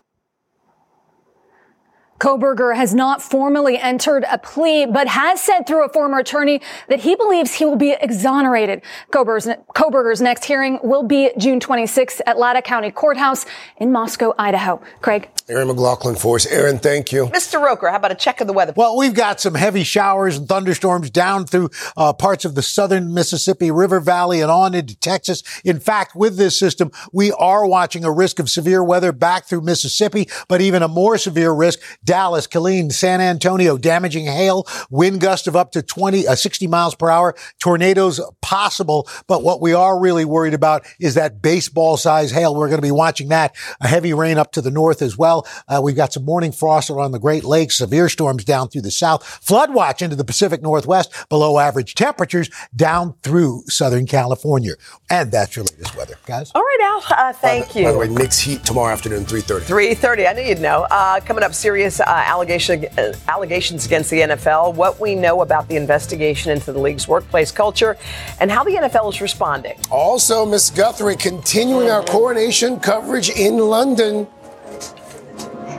Kohberger 2.19 2.75
has 2.75 2.95
not 2.95 3.23
formally 3.23 3.79
entered 3.79 4.25
a 4.31 4.39
plea, 4.39 4.87
but 4.87 5.07
has 5.07 5.41
said 5.41 5.67
through 5.67 5.85
a 5.85 5.89
former 5.89 6.19
attorney 6.19 6.61
that 6.89 7.01
he 7.01 7.15
believes 7.15 7.55
he 7.55 7.65
will 7.65 7.77
be 7.77 7.97
exonerated. 8.01 8.83
Kohberger's, 9.13 9.49
Kohberger's 9.75 10.21
next 10.21 10.45
hearing 10.45 10.81
will 10.83 11.05
be 11.05 11.31
June 11.39 11.61
26th 11.61 12.21
at 12.27 12.37
Latah 12.37 12.65
County 12.65 12.91
Courthouse 12.91 13.47
in 13.77 13.93
Moscow, 13.93 14.35
Idaho. 14.39 14.83
Craig? 15.01 15.29
Erin 15.49 15.69
McLaughlin 15.69 16.15
for 16.15 16.37
us. 16.37 16.47
Erin, 16.47 16.79
thank 16.79 17.13
you. 17.13 17.27
Mr. 17.27 17.63
Roker, 17.63 17.89
how 17.89 17.97
about 17.97 18.13
a 18.13 18.17
check 18.17 18.41
of 18.41 18.47
the 18.47 18.53
weather? 18.53 18.75
Well, 18.77 18.97
we've 18.97 19.15
got 19.15 19.41
some 19.41 19.55
heavy 19.55 19.83
showers 19.83 20.37
and 20.37 20.47
thunderstorms 20.47 21.11
down 21.11 21.47
through 21.47 21.71
uh, 21.97 22.13
parts 22.13 22.45
of 22.45 22.55
the 22.55 22.63
southern 22.63 23.15
Mississippi 23.15 23.71
River 23.71 24.01
Valley 24.01 24.43
and 24.43 24.51
on 24.51 24.75
into 24.75 24.95
Texas. 24.97 25.43
In 25.65 25.81
fact, 25.81 26.15
with 26.15 26.37
this 26.37 26.59
system, 26.59 26.91
we 27.13 27.33
are 27.33 27.67
watching 27.67 28.05
a 28.05 28.13
risk 28.13 28.39
of 28.39 28.51
severe 28.51 28.85
weather 28.85 29.13
back 29.13 29.47
through 29.47 29.63
Mississippi, 29.63 30.29
but 30.49 30.61
even 30.61 30.83
a 30.83 30.89
more 30.89 31.17
severe 31.17 31.53
risk, 31.53 31.79
Dallas, 32.09 32.47
Killeen, 32.47 32.91
San 32.91 33.21
Antonio, 33.21 33.77
damaging 33.77 34.25
hail, 34.25 34.67
wind 34.89 35.21
gust 35.21 35.47
of 35.47 35.55
up 35.55 35.73
to 35.73 35.83
20, 35.83 36.27
uh, 36.27 36.35
60 36.35 36.67
miles 36.67 36.95
per 36.95 37.11
hour, 37.11 37.35
tornadoes 37.61 38.19
possible. 38.41 39.07
But 39.27 39.43
what 39.43 39.61
we 39.61 39.75
are 39.75 40.01
really 40.01 40.25
worried 40.25 40.55
about 40.55 40.87
is 40.99 41.17
that 41.17 41.43
baseball 41.43 41.99
size 41.99 42.31
hail. 42.31 42.55
We're 42.57 42.69
going 42.69 42.79
to 42.81 42.87
be 42.87 42.91
watching 42.91 43.29
that. 43.29 43.55
A 43.83 43.89
heavy 43.89 44.15
rain 44.15 44.39
up 44.39 44.53
to 44.53 44.63
the 44.63 44.71
north 44.71 45.03
as 45.03 45.19
well. 45.19 45.47
Uh, 45.69 45.83
we've 45.85 45.97
got 45.97 46.15
some 46.15 46.25
morning 46.25 46.51
frost 46.51 46.89
along 46.89 47.13
the 47.13 47.19
Great 47.19 47.45
Lakes, 47.45 47.77
severe 47.77 48.09
storms 48.09 48.43
down 48.43 48.69
through 48.69 48.81
the 48.81 48.91
south, 48.91 49.23
flood 49.23 49.75
watch 49.75 50.01
into 50.01 50.17
the 50.17 50.25
Pacific 50.25 50.63
Northwest, 50.63 51.13
below 51.29 51.59
average 51.59 51.95
temperatures 51.95 52.49
down 52.75 53.17
through 53.23 53.65
Southern 53.67 54.07
California. 54.07 54.73
And 55.11 55.31
that's 55.31 55.57
your 55.57 55.67
latest 55.67 55.95
weather, 55.95 56.17
guys. 56.25 56.53
All 56.55 56.63
right, 56.63 56.79
Al. 56.81 57.19
Uh, 57.19 57.33
thank 57.35 57.77
you. 57.77 57.85
By 57.85 57.93
the 57.93 57.99
way, 57.99 58.09
Knicks 58.09 58.39
Heat 58.39 58.65
tomorrow 58.65 58.95
afternoon, 58.95 59.27
3.30. 59.27 59.61
3.30. 59.61 60.27
I 60.27 60.33
knew 60.33 60.49
you'd 60.49 60.63
know. 60.63 60.87
Uh, 60.91 61.21
coming 61.21 61.45
up, 61.45 61.53
serious 61.53 61.98
uh, 62.01 62.05
allegation, 62.07 62.87
uh, 62.97 63.13
allegations 63.29 63.87
against 63.87 64.11
the 64.11 64.21
NFL, 64.21 64.75
what 64.75 65.01
we 65.01 65.15
know 65.15 65.43
about 65.43 65.69
the 65.69 65.77
investigation 65.77 66.53
into 66.53 66.73
the 66.73 66.79
league's 66.79 67.09
workplace 67.09 67.51
culture, 67.51 67.97
and 68.41 68.51
how 68.51 68.65
the 68.65 68.73
NFL 68.73 69.13
is 69.13 69.21
responding. 69.21 69.79
Also, 69.91 70.45
Miss 70.45 70.71
Guthrie 70.71 71.17
continuing 71.17 71.91
our 71.91 72.05
coronation 72.05 72.81
coverage 72.81 73.31
in 73.31 73.59
London. 73.59 74.27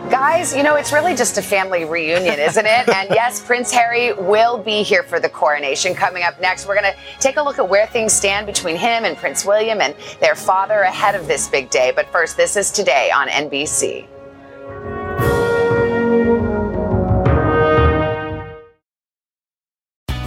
Guys, 0.09 0.55
you 0.55 0.63
know, 0.63 0.73
it's 0.73 0.91
really 0.91 1.15
just 1.15 1.37
a 1.37 1.41
family 1.41 1.85
reunion, 1.85 2.39
isn't 2.39 2.65
it? 2.65 2.89
and 2.89 3.09
yes, 3.11 3.39
Prince 3.39 3.71
Harry 3.71 4.11
will 4.13 4.57
be 4.57 4.81
here 4.81 5.03
for 5.03 5.19
the 5.19 5.29
coronation. 5.29 5.93
Coming 5.93 6.23
up 6.23 6.41
next, 6.41 6.67
we're 6.67 6.79
going 6.79 6.91
to 6.91 6.97
take 7.19 7.37
a 7.37 7.43
look 7.43 7.59
at 7.59 7.69
where 7.69 7.85
things 7.85 8.11
stand 8.11 8.47
between 8.47 8.75
him 8.75 9.05
and 9.05 9.15
Prince 9.15 9.45
William 9.45 9.81
and 9.81 9.93
their 10.19 10.33
father 10.33 10.81
ahead 10.81 11.13
of 11.13 11.27
this 11.27 11.47
big 11.47 11.69
day. 11.69 11.93
But 11.95 12.07
first, 12.07 12.37
this 12.37 12.57
is 12.57 12.71
today 12.71 13.11
on 13.11 13.27
NBC. 13.27 14.07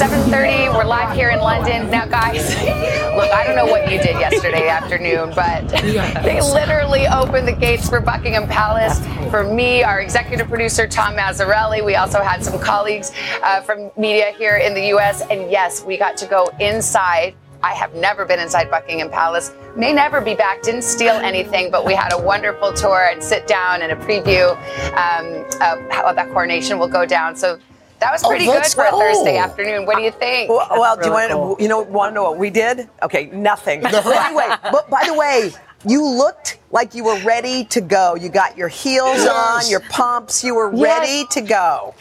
7:30. 0.00 0.74
We're 0.74 0.84
live 0.84 1.14
here 1.14 1.28
in 1.28 1.40
London. 1.40 1.90
Now, 1.90 2.06
guys, 2.06 2.48
look, 3.16 3.30
I 3.32 3.44
don't 3.46 3.54
know 3.54 3.66
what 3.66 3.92
you 3.92 3.98
did 3.98 4.18
yesterday 4.18 4.66
afternoon, 4.80 5.30
but 5.34 5.68
they 6.24 6.40
literally 6.40 7.06
opened 7.06 7.46
the 7.46 7.52
gates 7.52 7.86
for 7.86 8.00
Buckingham 8.00 8.48
Palace. 8.48 8.98
For 9.30 9.44
me, 9.44 9.82
our 9.82 10.00
executive 10.00 10.48
producer 10.48 10.88
Tom 10.88 11.16
Mazzarelli. 11.16 11.84
We 11.84 11.96
also 11.96 12.22
had 12.22 12.42
some 12.42 12.58
colleagues 12.58 13.12
uh, 13.42 13.60
from 13.60 13.90
media 13.98 14.32
here 14.38 14.56
in 14.56 14.72
the 14.72 14.86
U.S. 14.86 15.20
And 15.28 15.50
yes, 15.50 15.84
we 15.84 15.98
got 15.98 16.16
to 16.16 16.26
go 16.26 16.50
inside. 16.60 17.34
I 17.62 17.74
have 17.74 17.94
never 17.94 18.24
been 18.24 18.40
inside 18.40 18.70
Buckingham 18.70 19.10
Palace. 19.10 19.52
May 19.76 19.92
never 19.92 20.22
be 20.22 20.34
back. 20.34 20.62
Didn't 20.62 20.80
steal 20.80 21.16
anything, 21.16 21.70
but 21.70 21.84
we 21.84 21.92
had 21.92 22.14
a 22.14 22.18
wonderful 22.18 22.72
tour 22.72 23.10
and 23.12 23.22
sit 23.22 23.46
down 23.46 23.82
and 23.82 23.92
a 23.92 23.96
preview 23.96 24.52
um, 24.96 25.44
of 25.60 25.90
how 25.90 26.10
that 26.10 26.30
coronation 26.32 26.78
will 26.78 26.88
go 26.88 27.04
down. 27.04 27.36
So 27.36 27.58
that 28.00 28.12
was 28.12 28.24
Oh, 28.24 28.28
pretty 28.28 28.46
good 28.46 28.54
let's 28.56 28.74
for 28.74 28.84
a. 28.84 28.90
Thursday 28.90 29.36
afternoon. 29.36 29.86
What 29.86 29.96
do 29.96 30.02
you 30.02 30.10
think? 30.10 30.50
Well, 30.50 30.66
well 30.70 30.96
do 30.96 31.06
you 31.06 31.12
want 31.12 31.30
to, 31.58 31.62
you 31.62 31.68
know, 31.68 31.80
want 31.82 32.10
to 32.10 32.14
know 32.14 32.22
what 32.24 32.38
we 32.38 32.50
did? 32.50 32.88
Okay, 33.02 33.26
nothing. 33.32 33.82
But 33.90 34.06
anyway, 34.06 34.48
but 34.72 34.88
by 34.90 35.02
the 35.06 35.14
way, 35.14 35.52
you 35.86 36.04
looked 36.06 36.58
like 36.70 36.94
you 36.94 37.04
were 37.04 37.18
ready 37.20 37.64
to 37.64 37.80
go. 37.80 38.14
You 38.14 38.28
got 38.28 38.56
your 38.56 38.68
heels 38.68 39.18
Yes. 39.18 39.28
on, 39.66 39.70
your 39.70 39.80
pumps. 39.90 40.42
You 40.44 40.54
were 40.54 40.72
Yes. 40.74 40.82
ready 40.82 41.24
to 41.32 41.40
go. 41.40 41.94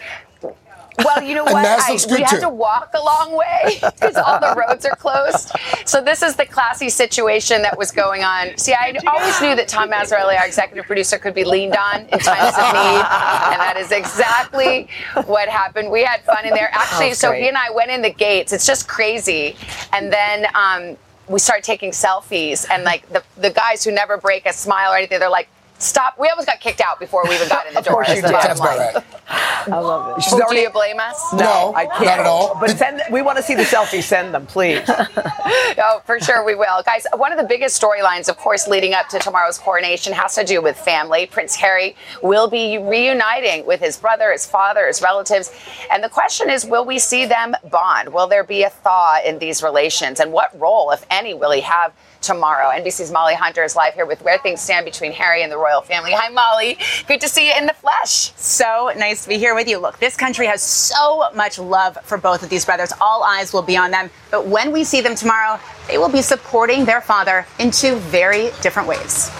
Well, 1.04 1.24
you 1.24 1.36
know 1.36 1.44
what? 1.44 1.66
I, 1.66 1.94
we 1.94 2.18
good, 2.18 2.22
had 2.22 2.40
to 2.42 2.50
walk 2.50 2.92
a 2.94 3.04
long 3.04 3.36
way 3.36 3.80
because 3.82 4.16
all 4.16 4.40
the 4.40 4.56
roads 4.56 4.86
are 4.86 4.96
closed. 4.96 5.52
So 5.86 6.02
this 6.02 6.22
is 6.22 6.36
the 6.36 6.46
classy 6.46 6.90
situation 6.90 7.62
that 7.62 7.78
was 7.78 7.92
going 7.92 8.24
on. 8.24 8.58
See, 8.58 8.74
I 8.74 8.96
always 9.08 9.40
knew 9.42 9.56
that 9.56 9.68
Tom 9.68 9.90
Mazzarelli, 9.92 10.38
our 10.38 10.46
executive 10.46 10.86
producer, 10.86 11.18
could 11.18 11.34
be 11.34 11.44
leaned 11.44 11.76
on 11.76 12.02
in 12.02 12.20
times 12.20 12.56
of 12.56 12.74
need, 12.74 13.04
and 13.52 13.60
that 13.60 13.76
is 13.78 13.92
exactly 13.92 14.88
what 15.26 15.50
happened. 15.50 15.90
We 15.92 16.04
had 16.04 16.22
fun 16.22 16.46
in 16.46 16.54
there. 16.54 16.70
Actually, 16.74 17.10
Oh, 17.10 17.14
so 17.14 17.32
he 17.32 17.48
and 17.48 17.58
I 17.58 17.72
went 17.72 17.92
in 17.92 18.02
the 18.02 18.12
gates. 18.12 18.54
It's 18.54 18.66
just 18.66 18.88
crazy, 18.88 19.56
and 19.94 20.12
then. 20.12 20.46
Um, 20.56 20.98
we 21.28 21.38
start 21.38 21.64
taking 21.64 21.92
selfies, 21.92 22.66
and 22.72 22.84
like 22.84 23.08
the, 23.10 23.24
the 23.38 23.52
guys 23.52 23.84
who 23.84 23.92
never 23.92 24.18
break 24.18 24.48
a 24.48 24.52
smile 24.52 24.92
or 24.92 24.98
anything, 24.98 25.20
they're 25.20 25.30
like, 25.30 25.48
"Stop!" 25.80 26.18
We 26.20 26.30
almost 26.30 26.48
got 26.48 26.60
kicked 26.60 26.82
out 26.82 27.00
before 27.00 27.24
we 27.28 27.36
even 27.36 27.50
got 27.50 27.66
in 27.68 27.74
the 27.74 27.82
door. 27.82 27.82
Of 27.82 27.86
door. 27.86 27.94
course 27.96 28.08
That's 28.08 28.18
you 28.18 28.22
the 28.22 28.28
did. 28.28 28.34
bottom 28.34 28.48
That's 28.50 28.60
about 28.60 28.78
line. 28.78 28.94
right. 28.96 29.04
I 29.72 29.78
love 29.80 30.18
it. 30.18 30.26
Oh, 30.32 30.50
do 30.50 30.56
you 30.58 30.70
blame 30.72 31.00
us? 31.00 31.34
No, 31.34 31.74
I 31.76 31.86
can't. 31.86 32.06
not 32.06 32.20
at 32.20 32.26
all. 32.26 32.58
But 32.60 32.72
send, 32.78 33.02
we 33.12 33.22
want 33.22 33.38
to 33.38 33.44
see 33.44 33.56
the 33.56 33.64
selfie. 33.64 34.02
Send 34.02 34.34
them, 34.34 34.46
please. 34.48 34.82
oh, 34.90 36.02
for 36.06 36.20
sure 36.20 36.44
we 36.46 36.56
will. 36.56 36.82
Guys, 36.84 37.06
one 37.16 37.32
of 37.32 37.38
the 37.38 37.44
biggest 37.46 37.80
storylines, 37.80 38.30
of 38.30 38.38
course, 38.38 38.68
leading 38.68 38.94
up 38.94 39.08
to 39.10 39.20
tomorrow's 39.20 39.58
coronation 39.60 40.14
has 40.14 40.36
to 40.36 40.44
do 40.44 40.62
with 40.62 40.78
family. 40.78 41.26
Prince 41.26 41.56
Harry 41.58 41.96
will 42.24 42.50
be 42.50 42.78
reuniting 42.78 43.66
with 43.66 43.80
his 43.80 43.98
brother, 43.98 44.32
his 44.32 44.46
father, 44.46 44.88
his 44.88 45.02
relatives. 45.02 45.52
And 45.92 46.04
the 46.04 46.10
question 46.10 46.50
is 46.50 46.66
will 46.66 46.86
we 46.86 46.98
see 47.00 47.26
them 47.26 47.56
bond? 47.70 48.12
Will 48.14 48.28
there 48.28 48.44
be 48.44 48.64
a 48.64 48.70
thaw 48.70 49.20
in 49.24 49.40
these 49.40 49.62
relations? 49.62 50.20
And 50.20 50.32
what 50.32 50.58
role, 50.60 50.92
if 50.92 51.06
any, 51.10 51.34
will 51.34 51.52
he 51.52 51.62
have? 51.62 51.94
Tomorrow. 52.22 52.70
NBC's 52.70 53.12
Molly 53.12 53.34
Hunter 53.34 53.64
is 53.64 53.76
live 53.76 53.94
here 53.94 54.06
with 54.06 54.22
where 54.24 54.38
things 54.40 54.62
stand 54.62 54.86
between 54.86 55.12
Harry 55.14 55.42
and 55.42 55.52
the 55.52 55.58
royal 55.58 55.82
family. 55.82 56.12
Hi, 56.14 56.30
Molly. 56.30 56.78
Good 57.08 57.22
to 57.22 57.30
see 57.30 57.48
you 57.48 57.54
in 57.58 57.66
the 57.66 57.74
flesh. 57.74 58.34
So 58.36 58.92
nice 58.98 59.24
to 59.24 59.30
be 59.30 59.38
here 59.38 59.56
with 59.56 59.68
you. 59.68 59.78
Look, 59.78 60.00
this 60.00 60.18
country 60.18 60.46
has 60.48 60.62
so 60.62 61.32
much 61.34 61.58
love 61.58 61.98
for 62.04 62.18
both 62.18 62.44
of 62.44 62.50
these 62.50 62.66
brothers. 62.66 62.92
All 63.00 63.24
eyes 63.24 63.54
will 63.54 63.62
be 63.62 63.78
on 63.78 63.92
them. 63.92 64.10
But 64.32 64.46
when 64.46 64.72
we 64.72 64.84
see 64.84 65.02
them 65.02 65.16
tomorrow, 65.16 65.60
they 65.88 65.98
will 65.98 66.10
be 66.10 66.22
supporting 66.22 66.86
their 66.86 67.02
father 67.02 67.46
in 67.58 67.72
two 67.72 67.96
very 67.98 68.52
different 68.62 68.88
ways. 68.88 69.32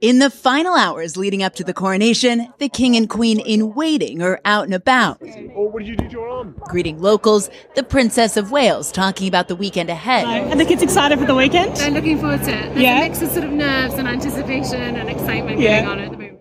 In 0.00 0.20
the 0.20 0.30
final 0.30 0.76
hours 0.76 1.16
leading 1.16 1.42
up 1.42 1.56
to 1.56 1.64
the 1.64 1.74
coronation, 1.74 2.52
the 2.58 2.68
king 2.68 2.94
and 2.94 3.08
queen 3.10 3.40
in 3.40 3.74
waiting 3.74 4.22
are 4.22 4.40
out 4.44 4.64
and 4.64 4.72
about. 4.74 5.20
Oh, 5.56 5.64
what 5.64 5.80
did 5.80 5.88
you 5.88 5.96
do 5.96 6.04
to 6.06 6.10
your 6.12 6.28
arm? 6.28 6.54
Greeting 6.68 7.00
locals, 7.02 7.50
the 7.74 7.82
Princess 7.82 8.36
of 8.36 8.52
Wales 8.52 8.92
talking 8.92 9.26
about 9.26 9.48
the 9.48 9.56
weekend 9.56 9.90
ahead. 9.90 10.24
Are 10.52 10.54
the 10.54 10.64
kids 10.64 10.82
excited 10.84 11.18
for 11.18 11.24
the 11.26 11.34
weekend? 11.34 11.76
They're 11.78 11.90
looking 11.90 12.20
forward 12.20 12.44
to 12.44 12.50
it. 12.50 12.62
There's 12.74 12.78
Yeah? 12.80 12.98
a 13.00 13.08
mix 13.08 13.22
of 13.22 13.30
sort 13.32 13.44
of 13.44 13.50
nerves 13.50 13.94
and 13.94 14.06
anticipation 14.06 14.94
and 14.94 15.08
excitement 15.10 15.58
Yeah. 15.58 15.80
going 15.84 15.98
on 15.98 16.04
at 16.04 16.10
the 16.12 16.16
moment. 16.16 16.38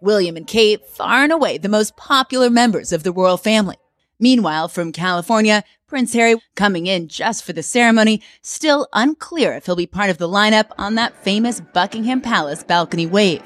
William 0.00 0.36
and 0.36 0.46
Kate, 0.46 0.84
far 0.88 1.22
and 1.22 1.32
away 1.32 1.58
the 1.58 1.68
most 1.68 1.96
popular 1.96 2.50
members 2.50 2.92
of 2.92 3.04
the 3.04 3.12
royal 3.12 3.36
family. 3.36 3.76
Meanwhile, 4.18 4.68
from 4.68 4.92
California, 4.92 5.62
Prince 5.86 6.14
Harry 6.14 6.36
coming 6.54 6.86
in 6.86 7.06
just 7.06 7.44
for 7.44 7.52
the 7.52 7.62
ceremony, 7.62 8.22
still 8.40 8.88
unclear 8.92 9.52
if 9.54 9.66
he'll 9.66 9.76
be 9.76 9.86
part 9.86 10.10
of 10.10 10.18
the 10.18 10.28
lineup 10.28 10.70
on 10.78 10.94
that 10.94 11.22
famous 11.22 11.60
Buckingham 11.60 12.20
Palace 12.22 12.64
balcony 12.64 13.06
wave. 13.06 13.42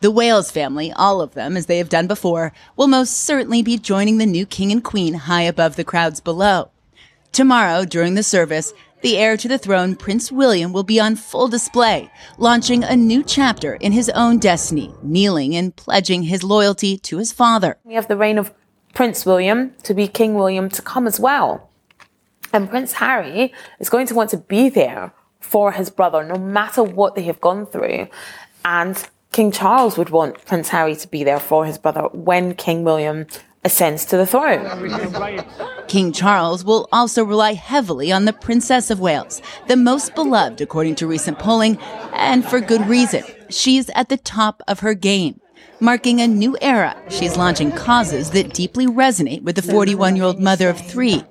The 0.00 0.10
Wales 0.10 0.50
family, 0.50 0.92
all 0.92 1.20
of 1.20 1.34
them, 1.34 1.56
as 1.56 1.66
they 1.66 1.78
have 1.78 1.88
done 1.88 2.06
before, 2.06 2.52
will 2.76 2.86
most 2.86 3.18
certainly 3.18 3.62
be 3.62 3.76
joining 3.76 4.18
the 4.18 4.26
new 4.26 4.46
king 4.46 4.72
and 4.72 4.82
queen 4.82 5.14
high 5.14 5.42
above 5.42 5.76
the 5.76 5.84
crowds 5.84 6.20
below. 6.20 6.70
Tomorrow, 7.32 7.84
during 7.84 8.14
the 8.14 8.22
service, 8.22 8.72
the 9.02 9.16
heir 9.16 9.36
to 9.36 9.46
the 9.46 9.58
throne, 9.58 9.94
Prince 9.94 10.32
William, 10.32 10.72
will 10.72 10.82
be 10.84 10.98
on 10.98 11.16
full 11.16 11.48
display, 11.48 12.10
launching 12.38 12.82
a 12.82 12.96
new 12.96 13.22
chapter 13.22 13.74
in 13.74 13.92
his 13.92 14.08
own 14.10 14.38
destiny, 14.38 14.92
kneeling 15.02 15.54
and 15.54 15.76
pledging 15.76 16.22
his 16.24 16.42
loyalty 16.42 16.96
to 16.98 17.18
his 17.18 17.30
father. 17.30 17.76
We 17.84 17.94
have 17.94 18.08
the 18.08 18.16
reign 18.16 18.38
of 18.38 18.52
Prince 18.98 19.24
William 19.24 19.74
to 19.84 19.94
be 19.94 20.08
King 20.08 20.34
William 20.34 20.68
to 20.70 20.82
come 20.82 21.06
as 21.06 21.20
well. 21.20 21.70
And 22.52 22.68
Prince 22.68 22.94
Harry 22.94 23.54
is 23.78 23.88
going 23.88 24.08
to 24.08 24.14
want 24.16 24.30
to 24.30 24.38
be 24.38 24.68
there 24.68 25.12
for 25.38 25.70
his 25.70 25.88
brother, 25.88 26.24
no 26.24 26.34
matter 26.34 26.82
what 26.82 27.14
they 27.14 27.22
have 27.22 27.40
gone 27.40 27.64
through. 27.64 28.08
And 28.64 29.08
King 29.30 29.52
Charles 29.52 29.96
would 29.96 30.10
want 30.10 30.44
Prince 30.46 30.70
Harry 30.70 30.96
to 30.96 31.06
be 31.06 31.22
there 31.22 31.38
for 31.38 31.64
his 31.64 31.78
brother 31.78 32.08
when 32.12 32.56
King 32.56 32.82
William 32.82 33.28
ascends 33.62 34.04
to 34.06 34.16
the 34.16 34.26
throne. 34.26 34.66
King 35.86 36.10
Charles 36.10 36.64
will 36.64 36.88
also 36.90 37.22
rely 37.22 37.52
heavily 37.52 38.10
on 38.10 38.24
the 38.24 38.32
Princess 38.32 38.90
of 38.90 38.98
Wales, 38.98 39.40
the 39.68 39.76
most 39.76 40.16
beloved 40.16 40.60
according 40.60 40.96
to 40.96 41.06
recent 41.06 41.38
polling, 41.38 41.78
and 42.14 42.44
for 42.44 42.60
good 42.60 42.84
reason. 42.88 43.22
She's 43.48 43.90
at 43.90 44.08
the 44.08 44.16
top 44.16 44.60
of 44.66 44.80
her 44.80 44.94
game. 44.94 45.40
Marking 45.80 46.20
a 46.20 46.26
new 46.26 46.56
era, 46.60 46.96
she's 47.08 47.36
launching 47.36 47.70
causes 47.70 48.30
that 48.30 48.52
deeply 48.52 48.86
resonate 48.86 49.42
with 49.42 49.54
the 49.54 49.62
41 49.62 50.16
year 50.16 50.24
old 50.24 50.40
mother 50.40 50.68
of 50.68 50.80
three. 50.80 51.22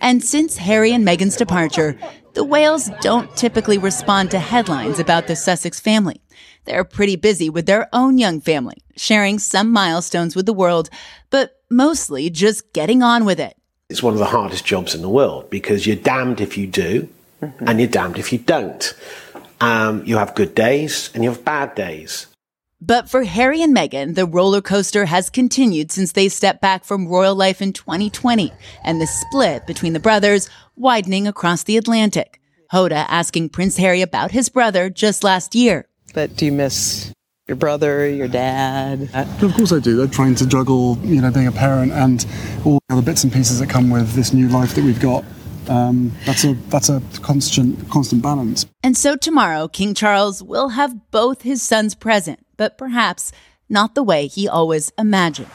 And 0.00 0.24
since 0.24 0.56
Harry 0.56 0.92
and 0.92 1.06
Meghan's 1.06 1.36
departure, 1.36 1.96
the 2.34 2.42
Wales 2.42 2.90
don't 3.00 3.34
typically 3.36 3.78
respond 3.78 4.32
to 4.32 4.40
headlines 4.40 4.98
about 4.98 5.28
the 5.28 5.36
Sussex 5.36 5.78
family. 5.78 6.20
They're 6.64 6.82
pretty 6.82 7.14
busy 7.14 7.48
with 7.48 7.66
their 7.66 7.88
own 7.92 8.18
young 8.18 8.40
family, 8.40 8.78
sharing 8.96 9.38
some 9.38 9.70
milestones 9.70 10.34
with 10.34 10.46
the 10.46 10.52
world, 10.52 10.90
but 11.30 11.60
mostly 11.70 12.28
just 12.28 12.72
getting 12.72 13.04
on 13.04 13.24
with 13.24 13.38
it. 13.38 13.56
It's 13.88 14.02
one 14.02 14.14
of 14.14 14.18
the 14.18 14.26
hardest 14.26 14.64
jobs 14.64 14.96
in 14.96 15.02
the 15.02 15.08
world 15.08 15.48
because 15.48 15.86
you're 15.86 15.94
damned 15.94 16.40
if 16.40 16.58
you 16.58 16.66
do 16.66 17.08
and 17.40 17.78
you're 17.78 17.88
damned 17.88 18.18
if 18.18 18.32
you 18.32 18.40
don't. 18.40 18.94
Um, 19.60 20.04
you 20.04 20.16
have 20.16 20.34
good 20.34 20.56
days 20.56 21.10
and 21.14 21.22
you 21.22 21.30
have 21.30 21.44
bad 21.44 21.76
days. 21.76 22.26
But 22.80 23.08
for 23.08 23.24
Harry 23.24 23.62
and 23.62 23.74
Meghan, 23.74 24.14
the 24.14 24.26
roller 24.26 24.60
coaster 24.60 25.06
has 25.06 25.30
continued 25.30 25.90
since 25.90 26.12
they 26.12 26.28
stepped 26.28 26.60
back 26.60 26.84
from 26.84 27.08
royal 27.08 27.34
life 27.34 27.62
in 27.62 27.72
2020 27.72 28.52
and 28.84 29.00
the 29.00 29.06
split 29.06 29.66
between 29.66 29.94
the 29.94 30.00
brothers 30.00 30.50
widening 30.76 31.26
across 31.26 31.62
the 31.62 31.78
Atlantic. 31.78 32.38
Hoda 32.70 33.06
asking 33.08 33.48
Prince 33.48 33.78
Harry 33.78 34.02
about 34.02 34.30
his 34.30 34.50
brother 34.50 34.90
just 34.90 35.24
last 35.24 35.54
year. 35.54 35.88
But 36.12 36.36
do 36.36 36.44
you 36.44 36.52
miss 36.52 37.12
your 37.48 37.56
brother, 37.56 38.08
your 38.08 38.28
dad? 38.28 39.08
Of 39.14 39.54
course 39.54 39.72
I 39.72 39.78
do. 39.78 40.02
I'm 40.02 40.10
trying 40.10 40.34
to 40.34 40.46
juggle, 40.46 40.98
you 40.98 41.22
know, 41.22 41.30
being 41.30 41.46
a 41.46 41.52
parent 41.52 41.92
and 41.92 42.26
all 42.64 42.78
the 42.88 42.96
other 42.96 43.02
bits 43.02 43.24
and 43.24 43.32
pieces 43.32 43.58
that 43.60 43.70
come 43.70 43.88
with 43.88 44.12
this 44.12 44.34
new 44.34 44.48
life 44.48 44.74
that 44.74 44.84
we've 44.84 45.00
got. 45.00 45.24
Um, 45.68 46.12
that's 46.24 46.44
a 46.44 46.54
that's 46.68 46.88
a 46.88 47.02
constant 47.22 47.90
constant 47.90 48.22
balance. 48.22 48.66
And 48.82 48.96
so 48.96 49.16
tomorrow, 49.16 49.66
King 49.66 49.94
Charles 49.94 50.42
will 50.42 50.70
have 50.70 51.10
both 51.10 51.42
his 51.42 51.60
sons 51.62 51.94
present, 51.94 52.45
but 52.56 52.78
perhaps 52.78 53.32
not 53.68 53.94
the 53.94 54.02
way 54.02 54.26
he 54.26 54.48
always 54.48 54.92
imagined. 54.98 55.50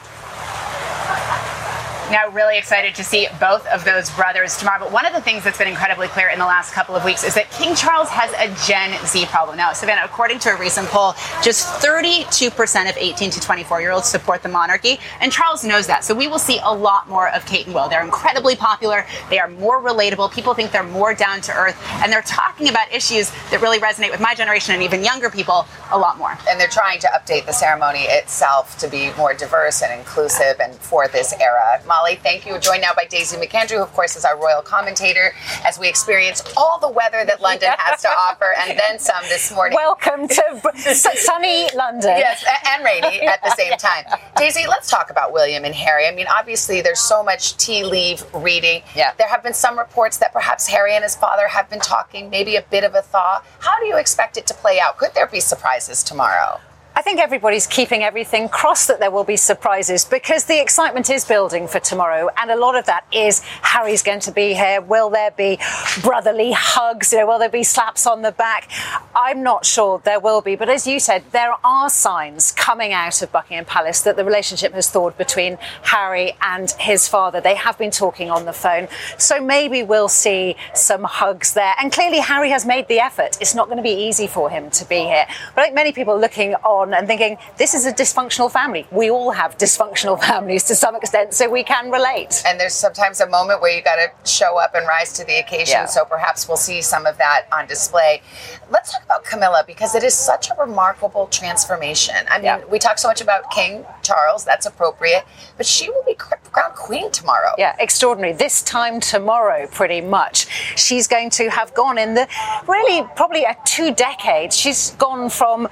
Now, 2.12 2.28
really 2.28 2.58
excited 2.58 2.94
to 2.96 3.04
see 3.04 3.26
both 3.40 3.66
of 3.68 3.86
those 3.86 4.10
brothers 4.10 4.58
tomorrow. 4.58 4.78
But 4.78 4.92
one 4.92 5.06
of 5.06 5.14
the 5.14 5.22
things 5.22 5.44
that's 5.44 5.56
been 5.56 5.66
incredibly 5.66 6.08
clear 6.08 6.28
in 6.28 6.38
the 6.38 6.44
last 6.44 6.74
couple 6.74 6.94
of 6.94 7.06
weeks 7.06 7.24
is 7.24 7.34
that 7.36 7.50
King 7.50 7.74
Charles 7.74 8.10
has 8.10 8.30
a 8.34 8.52
Gen 8.68 8.92
Z 9.06 9.24
problem. 9.30 9.56
Now, 9.56 9.72
Savannah, 9.72 10.02
according 10.04 10.38
to 10.40 10.50
a 10.50 10.58
recent 10.58 10.88
poll, 10.88 11.14
just 11.42 11.66
32% 11.82 12.90
of 12.90 12.96
18 12.98 13.30
to 13.30 13.40
24 13.40 13.80
year 13.80 13.92
olds 13.92 14.08
support 14.08 14.42
the 14.42 14.50
monarchy. 14.50 15.00
And 15.22 15.32
Charles 15.32 15.64
knows 15.64 15.86
that. 15.86 16.04
So 16.04 16.14
we 16.14 16.28
will 16.28 16.38
see 16.38 16.60
a 16.62 16.74
lot 16.74 17.08
more 17.08 17.30
of 17.30 17.46
Kate 17.46 17.64
and 17.64 17.74
Will. 17.74 17.88
They're 17.88 18.04
incredibly 18.04 18.56
popular. 18.56 19.06
They 19.30 19.38
are 19.38 19.48
more 19.48 19.80
relatable. 19.80 20.34
People 20.34 20.52
think 20.52 20.70
they're 20.70 20.82
more 20.82 21.14
down 21.14 21.40
to 21.40 21.52
earth. 21.54 21.82
And 22.02 22.12
they're 22.12 22.20
talking 22.20 22.68
about 22.68 22.92
issues 22.92 23.30
that 23.50 23.62
really 23.62 23.78
resonate 23.78 24.10
with 24.10 24.20
my 24.20 24.34
generation 24.34 24.74
and 24.74 24.82
even 24.82 25.02
younger 25.02 25.30
people 25.30 25.66
a 25.92 25.98
lot 25.98 26.18
more. 26.18 26.36
And 26.50 26.60
they're 26.60 26.68
trying 26.68 27.00
to 27.00 27.06
update 27.06 27.46
the 27.46 27.52
ceremony 27.52 28.00
itself 28.00 28.76
to 28.80 28.88
be 28.88 29.12
more 29.16 29.32
diverse 29.32 29.80
and 29.80 29.98
inclusive 29.98 30.60
and 30.60 30.74
for 30.74 31.08
this 31.08 31.32
era. 31.40 31.80
Molly, 31.86 32.01
thank 32.10 32.46
you. 32.46 32.52
We're 32.52 32.60
joined 32.60 32.82
now 32.82 32.94
by 32.94 33.04
Daisy 33.04 33.36
McAndrew, 33.36 33.76
who, 33.76 33.82
of 33.82 33.92
course, 33.92 34.16
is 34.16 34.24
our 34.24 34.36
royal 34.36 34.60
commentator 34.60 35.32
as 35.64 35.78
we 35.78 35.88
experience 35.88 36.42
all 36.56 36.78
the 36.78 36.88
weather 36.88 37.24
that 37.24 37.40
London 37.40 37.70
has 37.78 38.02
to 38.02 38.08
offer 38.08 38.54
and 38.58 38.78
then 38.78 38.98
some 38.98 39.22
this 39.28 39.52
morning. 39.54 39.76
Welcome 39.76 40.28
to 40.28 40.94
sunny 40.94 41.68
London. 41.74 42.18
Yes, 42.18 42.44
and 42.68 42.84
rainy 42.84 43.22
at 43.22 43.42
the 43.42 43.50
same 43.56 43.76
time. 43.78 44.04
Daisy, 44.36 44.66
let's 44.66 44.90
talk 44.90 45.10
about 45.10 45.32
William 45.32 45.64
and 45.64 45.74
Harry. 45.74 46.06
I 46.06 46.14
mean, 46.14 46.26
obviously, 46.28 46.80
there's 46.80 47.00
so 47.00 47.22
much 47.22 47.56
tea 47.56 47.84
leaf 47.84 48.24
reading. 48.34 48.82
Yeah. 48.94 49.12
There 49.16 49.28
have 49.28 49.42
been 49.42 49.54
some 49.54 49.78
reports 49.78 50.18
that 50.18 50.32
perhaps 50.32 50.66
Harry 50.66 50.94
and 50.94 51.04
his 51.04 51.16
father 51.16 51.46
have 51.48 51.70
been 51.70 51.80
talking, 51.80 52.28
maybe 52.30 52.56
a 52.56 52.62
bit 52.62 52.84
of 52.84 52.94
a 52.94 53.02
thaw. 53.02 53.42
How 53.60 53.78
do 53.78 53.86
you 53.86 53.96
expect 53.96 54.36
it 54.36 54.46
to 54.48 54.54
play 54.54 54.80
out? 54.80 54.98
Could 54.98 55.14
there 55.14 55.26
be 55.26 55.40
surprises 55.40 56.02
tomorrow? 56.02 56.60
I 56.94 57.00
think 57.00 57.20
everybody's 57.20 57.66
keeping 57.66 58.02
everything 58.02 58.50
crossed 58.50 58.88
that 58.88 59.00
there 59.00 59.10
will 59.10 59.24
be 59.24 59.36
surprises 59.36 60.04
because 60.04 60.44
the 60.44 60.60
excitement 60.60 61.08
is 61.08 61.24
building 61.24 61.66
for 61.66 61.80
tomorrow. 61.80 62.28
And 62.36 62.50
a 62.50 62.56
lot 62.56 62.76
of 62.76 62.84
that 62.84 63.06
is 63.10 63.40
Harry's 63.62 64.02
going 64.02 64.20
to 64.20 64.30
be 64.30 64.52
here. 64.52 64.82
Will 64.82 65.08
there 65.08 65.30
be 65.30 65.58
brotherly 66.02 66.52
hugs? 66.52 67.12
You 67.12 67.20
know, 67.20 67.26
will 67.26 67.38
there 67.38 67.48
be 67.48 67.62
slaps 67.62 68.06
on 68.06 68.20
the 68.20 68.32
back? 68.32 68.70
I'm 69.16 69.42
not 69.42 69.64
sure 69.64 70.02
there 70.04 70.20
will 70.20 70.42
be. 70.42 70.54
But 70.54 70.68
as 70.68 70.86
you 70.86 71.00
said, 71.00 71.24
there 71.32 71.54
are 71.64 71.88
signs 71.88 72.52
coming 72.52 72.92
out 72.92 73.22
of 73.22 73.32
Buckingham 73.32 73.64
Palace 73.64 74.02
that 74.02 74.16
the 74.16 74.24
relationship 74.24 74.74
has 74.74 74.90
thawed 74.90 75.16
between 75.16 75.56
Harry 75.84 76.36
and 76.42 76.70
his 76.72 77.08
father. 77.08 77.40
They 77.40 77.54
have 77.54 77.78
been 77.78 77.90
talking 77.90 78.30
on 78.30 78.44
the 78.44 78.52
phone. 78.52 78.88
So 79.16 79.40
maybe 79.40 79.82
we'll 79.82 80.08
see 80.08 80.56
some 80.74 81.04
hugs 81.04 81.54
there. 81.54 81.74
And 81.80 81.90
clearly, 81.90 82.18
Harry 82.18 82.50
has 82.50 82.66
made 82.66 82.88
the 82.88 83.00
effort. 83.00 83.38
It's 83.40 83.54
not 83.54 83.66
going 83.68 83.78
to 83.78 83.82
be 83.82 83.90
easy 83.90 84.26
for 84.26 84.50
him 84.50 84.68
to 84.70 84.84
be 84.84 85.00
here. 85.00 85.26
But 85.54 85.62
I 85.62 85.64
think 85.64 85.74
many 85.74 85.92
people 85.92 86.18
looking 86.18 86.54
on 86.56 86.81
and 86.82 87.06
thinking, 87.06 87.36
this 87.56 87.74
is 87.74 87.86
a 87.86 87.92
dysfunctional 87.92 88.50
family. 88.50 88.86
We 88.90 89.10
all 89.10 89.30
have 89.30 89.58
dysfunctional 89.58 90.20
families 90.28 90.64
to 90.64 90.74
some 90.74 90.96
extent, 90.96 91.34
so 91.34 91.48
we 91.50 91.62
can 91.62 91.90
relate. 91.90 92.42
And 92.46 92.58
there's 92.58 92.74
sometimes 92.74 93.20
a 93.20 93.28
moment 93.28 93.60
where 93.60 93.74
you 93.76 93.82
got 93.82 93.96
to 93.96 94.30
show 94.30 94.58
up 94.58 94.74
and 94.74 94.86
rise 94.86 95.12
to 95.14 95.24
the 95.24 95.38
occasion. 95.38 95.72
Yeah. 95.72 95.86
So 95.86 96.04
perhaps 96.04 96.48
we'll 96.48 96.56
see 96.56 96.82
some 96.82 97.06
of 97.06 97.18
that 97.18 97.46
on 97.52 97.66
display. 97.66 98.22
Let's 98.70 98.92
talk 98.92 99.04
about 99.04 99.24
Camilla 99.24 99.64
because 99.66 99.94
it 99.94 100.02
is 100.02 100.14
such 100.14 100.50
a 100.50 100.54
remarkable 100.60 101.26
transformation. 101.26 102.14
I 102.28 102.40
mean, 102.40 102.70
we 102.70 102.78
talk 102.78 102.98
so 102.98 103.08
much 103.08 103.20
about 103.20 103.50
King 103.50 103.84
Charles, 104.02 104.44
that's 104.44 104.66
appropriate, 104.66 105.24
but 105.56 105.66
she 105.66 105.88
will 105.90 106.04
be 106.06 106.14
cr- 106.14 106.34
crowned 106.52 106.74
queen 106.74 107.10
tomorrow. 107.10 107.54
Yeah, 107.58 107.76
extraordinary. 107.78 108.32
This 108.32 108.62
time 108.62 109.00
tomorrow, 109.00 109.66
pretty 109.66 110.00
much. 110.00 110.46
She's 110.76 111.06
going 111.06 111.30
to 111.30 111.50
have 111.50 111.74
gone 111.74 111.98
in 111.98 112.14
the 112.14 112.28
really 112.66 113.06
probably 113.16 113.44
a 113.44 113.56
two 113.64 113.92
decades. 113.94 114.56
She's 114.56 114.90
gone 114.92 115.30
from 115.30 115.68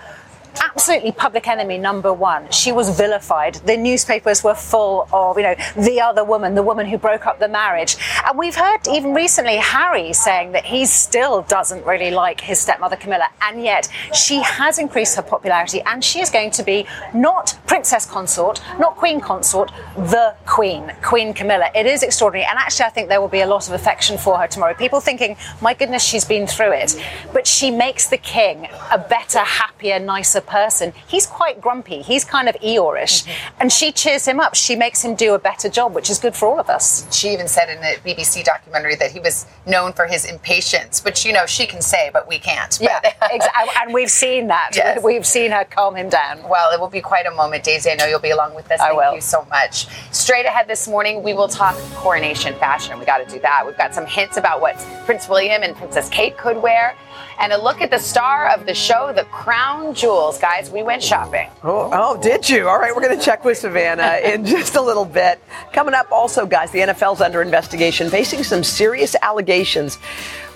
absolutely 0.60 1.12
public 1.12 1.48
enemy 1.48 1.78
number 1.78 2.12
one. 2.12 2.50
She 2.50 2.72
was 2.72 2.96
vilified. 2.96 3.54
The 3.66 3.76
newspapers 3.76 4.44
were 4.44 4.54
full 4.54 5.08
of, 5.12 5.36
you 5.36 5.42
know, 5.42 5.54
the 5.76 6.00
other 6.00 6.24
woman, 6.24 6.54
the 6.54 6.62
woman 6.62 6.86
who 6.86 6.98
broke 6.98 7.26
up 7.26 7.38
the 7.38 7.48
marriage. 7.48 7.96
And 8.26 8.38
we've 8.38 8.54
heard 8.54 8.80
even 8.88 9.14
recently 9.14 9.56
Harry 9.56 10.12
saying 10.12 10.52
that 10.52 10.64
he 10.64 10.86
still 10.86 11.42
doesn't 11.42 11.84
really 11.84 12.10
like 12.10 12.40
his 12.40 12.60
stepmother 12.60 12.96
Camilla. 12.96 13.28
And 13.42 13.62
yet 13.62 13.88
she 14.14 14.42
has 14.42 14.78
increased 14.78 15.16
her 15.16 15.22
popularity 15.22 15.80
and 15.82 16.04
she 16.04 16.20
is 16.20 16.30
going 16.30 16.50
to 16.52 16.62
be 16.62 16.86
not 17.14 17.58
princess 17.66 18.06
consort, 18.06 18.60
not 18.78 18.96
queen 18.96 19.20
consort, 19.20 19.72
the 19.96 20.34
queen, 20.46 20.92
Queen 21.02 21.32
Camilla. 21.32 21.70
It 21.74 21.86
is 21.86 22.02
extraordinary. 22.02 22.48
And 22.48 22.58
actually, 22.58 22.86
I 22.86 22.90
think 22.90 23.08
there 23.08 23.20
will 23.20 23.28
be 23.28 23.40
a 23.40 23.46
lot 23.46 23.68
of 23.68 23.74
affection 23.74 24.18
for 24.18 24.38
her 24.38 24.46
tomorrow. 24.46 24.74
People 24.74 25.00
thinking, 25.00 25.36
my 25.60 25.74
goodness, 25.74 26.04
she's 26.04 26.24
been 26.24 26.46
through 26.46 26.72
it. 26.72 27.02
But 27.32 27.46
she 27.46 27.70
makes 27.70 28.08
the 28.08 28.18
king 28.18 28.68
a 28.90 28.98
better, 28.98 29.38
happier, 29.40 29.98
nicer 29.98 30.40
person. 30.50 30.92
He's 31.06 31.26
quite 31.26 31.60
grumpy. 31.60 32.02
He's 32.02 32.24
kind 32.24 32.48
of 32.48 32.54
Eeyorish. 32.56 33.24
Mm-hmm. 33.24 33.56
And 33.60 33.72
she 33.72 33.92
cheers 33.92 34.26
him 34.26 34.40
up. 34.40 34.54
She 34.54 34.76
makes 34.76 35.02
him 35.04 35.14
do 35.14 35.34
a 35.34 35.38
better 35.38 35.68
job, 35.68 35.94
which 35.94 36.10
is 36.10 36.18
good 36.18 36.34
for 36.34 36.48
all 36.48 36.58
of 36.58 36.68
us. 36.68 37.06
She 37.16 37.32
even 37.32 37.48
said 37.48 37.70
in 37.70 37.78
a 37.78 37.94
BBC 38.04 38.44
documentary 38.44 38.96
that 38.96 39.12
he 39.12 39.20
was 39.20 39.46
known 39.66 39.92
for 39.92 40.06
his 40.06 40.24
impatience, 40.24 41.04
which, 41.04 41.24
you 41.24 41.32
know, 41.32 41.46
she 41.46 41.66
can 41.66 41.80
say, 41.80 42.10
but 42.12 42.28
we 42.28 42.38
can't. 42.38 42.78
Yeah, 42.80 43.00
exactly. 43.30 43.72
And 43.80 43.94
we've 43.94 44.10
seen 44.10 44.48
that. 44.48 44.70
Yes. 44.74 45.02
We've 45.10 45.26
seen 45.26 45.50
her 45.50 45.64
calm 45.64 45.96
him 45.96 46.08
down. 46.08 46.46
Well, 46.48 46.72
it 46.72 46.80
will 46.80 46.88
be 46.88 47.00
quite 47.00 47.26
a 47.26 47.30
moment, 47.30 47.64
Daisy. 47.64 47.90
I 47.90 47.94
know 47.94 48.06
you'll 48.06 48.18
be 48.18 48.30
along 48.30 48.54
with 48.54 48.70
us. 48.70 48.80
I 48.80 48.88
Thank 48.88 48.98
will. 48.98 49.14
you 49.14 49.20
so 49.20 49.44
much. 49.50 49.86
Straight 50.12 50.46
ahead 50.46 50.68
this 50.68 50.86
morning, 50.88 51.22
we 51.22 51.32
will 51.32 51.48
talk 51.48 51.76
coronation 51.94 52.54
fashion. 52.54 52.98
We 52.98 53.04
got 53.04 53.18
to 53.18 53.34
do 53.34 53.40
that. 53.40 53.64
We've 53.66 53.76
got 53.76 53.94
some 53.94 54.06
hints 54.06 54.36
about 54.36 54.60
what 54.60 54.76
Prince 55.04 55.28
William 55.28 55.62
and 55.62 55.74
Princess 55.76 56.08
Kate 56.08 56.36
could 56.36 56.56
wear, 56.56 56.96
and 57.40 57.52
a 57.52 57.60
look 57.60 57.80
at 57.80 57.90
the 57.90 57.98
star 57.98 58.50
of 58.50 58.66
the 58.66 58.74
show, 58.74 59.12
the 59.14 59.24
Crown 59.24 59.94
Jewels. 59.94 60.38
Guys, 60.38 60.70
we 60.70 60.82
went 60.82 61.02
shopping. 61.02 61.48
Oh, 61.64 61.90
oh, 61.92 62.20
did 62.20 62.48
you? 62.48 62.68
All 62.68 62.78
right, 62.78 62.94
we're 62.94 63.00
going 63.00 63.18
to 63.18 63.24
check 63.24 63.44
with 63.44 63.56
Savannah 63.58 64.20
in 64.24 64.44
just 64.44 64.76
a 64.76 64.82
little 64.82 65.06
bit. 65.06 65.42
Coming 65.72 65.94
up, 65.94 66.12
also, 66.12 66.46
guys, 66.46 66.70
the 66.70 66.80
NFL's 66.80 67.20
under 67.20 67.40
investigation, 67.40 68.10
facing 68.10 68.44
some 68.44 68.62
serious 68.62 69.16
allegations, 69.22 69.98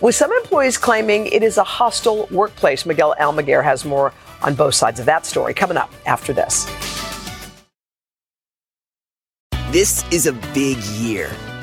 with 0.01 0.15
some 0.15 0.33
employees 0.33 0.77
claiming 0.77 1.27
it 1.27 1.43
is 1.43 1.57
a 1.57 1.65
hostile 1.65 2.29
workplace. 2.31 2.85
Miguel 2.85 3.15
Almaguer 3.19 3.65
has 3.65 3.85
more 3.85 4.13
on 4.43 4.55
both 4.55 4.75
sides 4.75 5.01
of 5.01 5.07
that 5.07 5.25
story. 5.25 5.55
Coming 5.55 5.79
up 5.79 5.91
after 6.05 6.35
this. 6.35 6.67
This 9.71 10.05
is 10.13 10.27
a 10.27 10.33
big 10.53 10.79
year. 10.85 11.31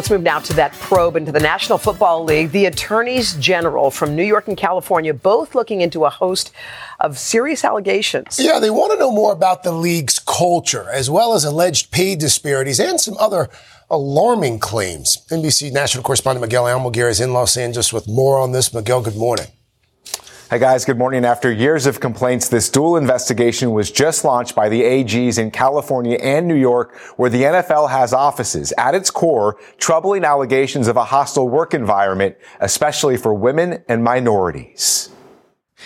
Let's 0.00 0.08
move 0.08 0.22
now 0.22 0.38
to 0.38 0.54
that 0.54 0.72
probe 0.72 1.14
into 1.14 1.30
the 1.30 1.40
National 1.40 1.76
Football 1.76 2.24
League. 2.24 2.52
The 2.52 2.64
attorneys 2.64 3.34
general 3.34 3.90
from 3.90 4.16
New 4.16 4.24
York 4.24 4.48
and 4.48 4.56
California 4.56 5.12
both 5.12 5.54
looking 5.54 5.82
into 5.82 6.06
a 6.06 6.08
host 6.08 6.52
of 7.00 7.18
serious 7.18 7.66
allegations. 7.66 8.40
Yeah, 8.40 8.60
they 8.60 8.70
want 8.70 8.92
to 8.92 8.98
know 8.98 9.12
more 9.12 9.30
about 9.30 9.62
the 9.62 9.72
league's 9.72 10.18
culture, 10.18 10.88
as 10.90 11.10
well 11.10 11.34
as 11.34 11.44
alleged 11.44 11.90
pay 11.90 12.16
disparities 12.16 12.80
and 12.80 12.98
some 12.98 13.18
other 13.18 13.50
alarming 13.90 14.60
claims. 14.60 15.18
NBC 15.30 15.70
national 15.70 16.02
correspondent 16.02 16.40
Miguel 16.40 16.64
Almaguer 16.64 17.10
is 17.10 17.20
in 17.20 17.34
Los 17.34 17.58
Angeles 17.58 17.92
with 17.92 18.08
more 18.08 18.40
on 18.40 18.52
this. 18.52 18.72
Miguel, 18.72 19.02
good 19.02 19.16
morning. 19.16 19.48
Hey 20.50 20.58
guys, 20.58 20.84
good 20.84 20.98
morning. 20.98 21.24
After 21.24 21.52
years 21.52 21.86
of 21.86 22.00
complaints, 22.00 22.48
this 22.48 22.68
dual 22.68 22.96
investigation 22.96 23.70
was 23.70 23.88
just 23.88 24.24
launched 24.24 24.56
by 24.56 24.68
the 24.68 24.82
AGs 24.82 25.38
in 25.38 25.52
California 25.52 26.18
and 26.20 26.48
New 26.48 26.56
York, 26.56 26.98
where 27.16 27.30
the 27.30 27.42
NFL 27.42 27.88
has 27.88 28.12
offices. 28.12 28.72
At 28.76 28.96
its 28.96 29.12
core, 29.12 29.58
troubling 29.78 30.24
allegations 30.24 30.88
of 30.88 30.96
a 30.96 31.04
hostile 31.04 31.48
work 31.48 31.72
environment, 31.72 32.36
especially 32.58 33.16
for 33.16 33.32
women 33.32 33.84
and 33.86 34.02
minorities. 34.02 35.10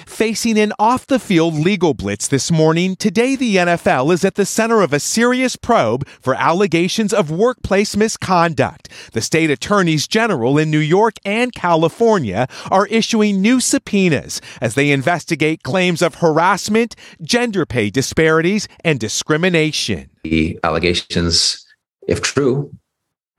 Facing 0.06 0.58
an 0.58 0.72
off 0.78 1.06
the 1.06 1.18
field 1.18 1.54
legal 1.54 1.94
blitz 1.94 2.26
this 2.26 2.50
morning, 2.50 2.96
today 2.96 3.36
the 3.36 3.56
NFL 3.56 4.12
is 4.12 4.24
at 4.24 4.34
the 4.34 4.44
center 4.44 4.82
of 4.82 4.92
a 4.92 5.00
serious 5.00 5.56
probe 5.56 6.06
for 6.20 6.34
allegations 6.34 7.12
of 7.12 7.30
workplace 7.30 7.96
misconduct. 7.96 8.88
The 9.12 9.20
state 9.20 9.50
attorneys 9.50 10.08
general 10.08 10.58
in 10.58 10.70
New 10.70 10.78
York 10.78 11.14
and 11.24 11.52
California 11.52 12.48
are 12.70 12.86
issuing 12.88 13.40
new 13.40 13.60
subpoenas 13.60 14.40
as 14.60 14.74
they 14.74 14.90
investigate 14.90 15.62
claims 15.62 16.02
of 16.02 16.16
harassment, 16.16 16.96
gender 17.22 17.64
pay 17.64 17.90
disparities, 17.90 18.66
and 18.84 18.98
discrimination. 18.98 20.10
The 20.24 20.58
allegations, 20.64 21.64
if 22.08 22.20
true, 22.20 22.72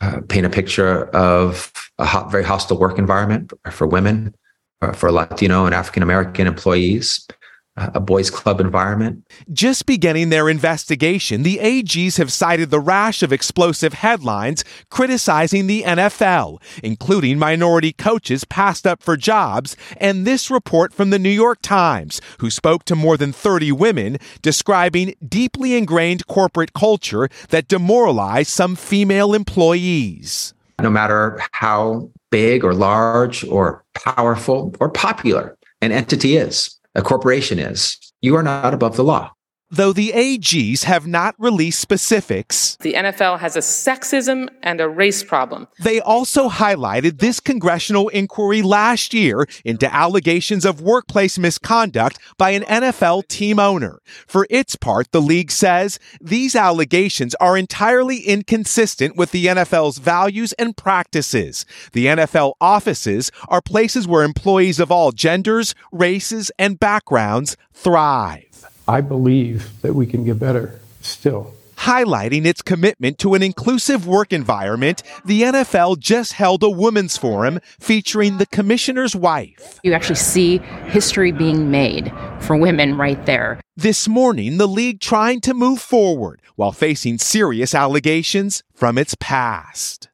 uh, 0.01 0.21
paint 0.27 0.45
a 0.45 0.49
picture 0.49 1.05
of 1.09 1.71
a 1.97 2.05
hot, 2.05 2.31
very 2.31 2.43
hostile 2.43 2.77
work 2.77 2.97
environment 2.97 3.51
for 3.71 3.87
women 3.87 4.33
for 4.93 5.11
Latino 5.11 5.65
and 5.65 5.75
African 5.75 6.03
American 6.03 6.47
employees, 6.47 7.27
uh, 7.77 7.91
a 7.93 7.99
boys' 7.99 8.29
club 8.29 8.61
environment. 8.61 9.23
Just 9.51 9.85
beginning 9.85 10.29
their 10.29 10.49
investigation, 10.49 11.43
the 11.43 11.57
AGs 11.57 12.17
have 12.17 12.31
cited 12.31 12.69
the 12.69 12.79
rash 12.79 13.21
of 13.21 13.33
explosive 13.33 13.93
headlines 13.93 14.63
criticizing 14.89 15.67
the 15.67 15.83
NFL, 15.83 16.61
including 16.83 17.37
minority 17.37 17.91
coaches 17.91 18.45
passed 18.45 18.87
up 18.87 19.03
for 19.03 19.17
jobs, 19.17 19.75
and 19.97 20.25
this 20.25 20.49
report 20.49 20.93
from 20.93 21.09
the 21.09 21.19
New 21.19 21.29
York 21.29 21.59
Times, 21.61 22.21
who 22.39 22.49
spoke 22.49 22.85
to 22.85 22.95
more 22.95 23.17
than 23.17 23.33
30 23.33 23.73
women, 23.73 24.17
describing 24.41 25.13
deeply 25.27 25.75
ingrained 25.75 26.27
corporate 26.27 26.73
culture 26.73 27.27
that 27.49 27.67
demoralized 27.67 28.49
some 28.49 28.75
female 28.75 29.33
employees. 29.33 30.54
No 30.81 30.89
matter 30.89 31.41
how 31.51 32.09
big 32.31 32.63
or 32.63 32.73
large 32.73 33.45
or 33.45 33.83
powerful 33.93 34.75
or 34.79 34.89
popular 34.89 35.57
an 35.81 35.91
entity 35.91 36.37
is, 36.37 36.77
a 36.95 37.01
corporation 37.01 37.59
is, 37.59 37.97
you 38.21 38.35
are 38.35 38.43
not 38.43 38.73
above 38.73 38.95
the 38.95 39.03
law. 39.03 39.31
Though 39.71 39.93
the 39.93 40.11
AGs 40.11 40.83
have 40.83 41.07
not 41.07 41.33
released 41.39 41.79
specifics, 41.79 42.77
the 42.81 42.93
NFL 42.93 43.39
has 43.39 43.55
a 43.55 43.61
sexism 43.61 44.47
and 44.61 44.79
a 44.79 44.87
race 44.87 45.23
problem. 45.23 45.67
They 45.79 45.99
also 45.99 46.49
highlighted 46.49 47.17
this 47.17 47.39
congressional 47.39 48.09
inquiry 48.09 48.61
last 48.61 49.11
year 49.11 49.47
into 49.65 49.91
allegations 49.91 50.65
of 50.65 50.81
workplace 50.81 51.39
misconduct 51.39 52.19
by 52.37 52.51
an 52.51 52.61
NFL 52.61 53.27
team 53.27 53.57
owner. 53.59 54.01
For 54.27 54.45
its 54.51 54.75
part, 54.75 55.11
the 55.11 55.21
league 55.21 55.49
says 55.49 55.97
these 56.21 56.55
allegations 56.55 57.33
are 57.35 57.57
entirely 57.57 58.19
inconsistent 58.19 59.15
with 59.17 59.31
the 59.31 59.47
NFL's 59.47 59.97
values 59.97 60.53
and 60.53 60.77
practices. 60.77 61.65
The 61.91 62.05
NFL 62.05 62.53
offices 62.61 63.31
are 63.47 63.63
places 63.63 64.07
where 64.07 64.23
employees 64.23 64.79
of 64.79 64.91
all 64.91 65.11
genders, 65.11 65.73
races, 65.91 66.51
and 66.59 66.79
backgrounds 66.79 67.57
thrive. 67.73 68.54
I 68.87 69.01
believe 69.01 69.81
that 69.81 69.93
we 69.93 70.05
can 70.05 70.23
get 70.23 70.39
better 70.39 70.79
still. 71.01 71.53
Highlighting 71.77 72.45
its 72.45 72.61
commitment 72.61 73.17
to 73.19 73.33
an 73.33 73.43
inclusive 73.43 74.07
work 74.07 74.31
environment, 74.31 75.03
the 75.23 75.43
NFL 75.43 75.99
just 75.99 76.33
held 76.33 76.63
a 76.63 76.69
women's 76.69 77.17
forum 77.17 77.59
featuring 77.79 78.37
the 78.37 78.45
commissioner's 78.45 79.15
wife. 79.15 79.79
You 79.83 79.93
actually 79.93 80.15
see 80.15 80.59
history 80.87 81.31
being 81.31 81.69
made 81.69 82.11
for 82.39 82.55
women 82.55 82.97
right 82.97 83.23
there. 83.25 83.59
This 83.75 84.07
morning, 84.07 84.57
the 84.57 84.67
league 84.67 84.99
trying 84.99 85.41
to 85.41 85.53
move 85.53 85.81
forward 85.81 86.41
while 86.55 86.71
facing 86.71 87.17
serious 87.17 87.75
allegations 87.75 88.63
from 88.73 88.97
its 88.97 89.15
past. 89.19 90.09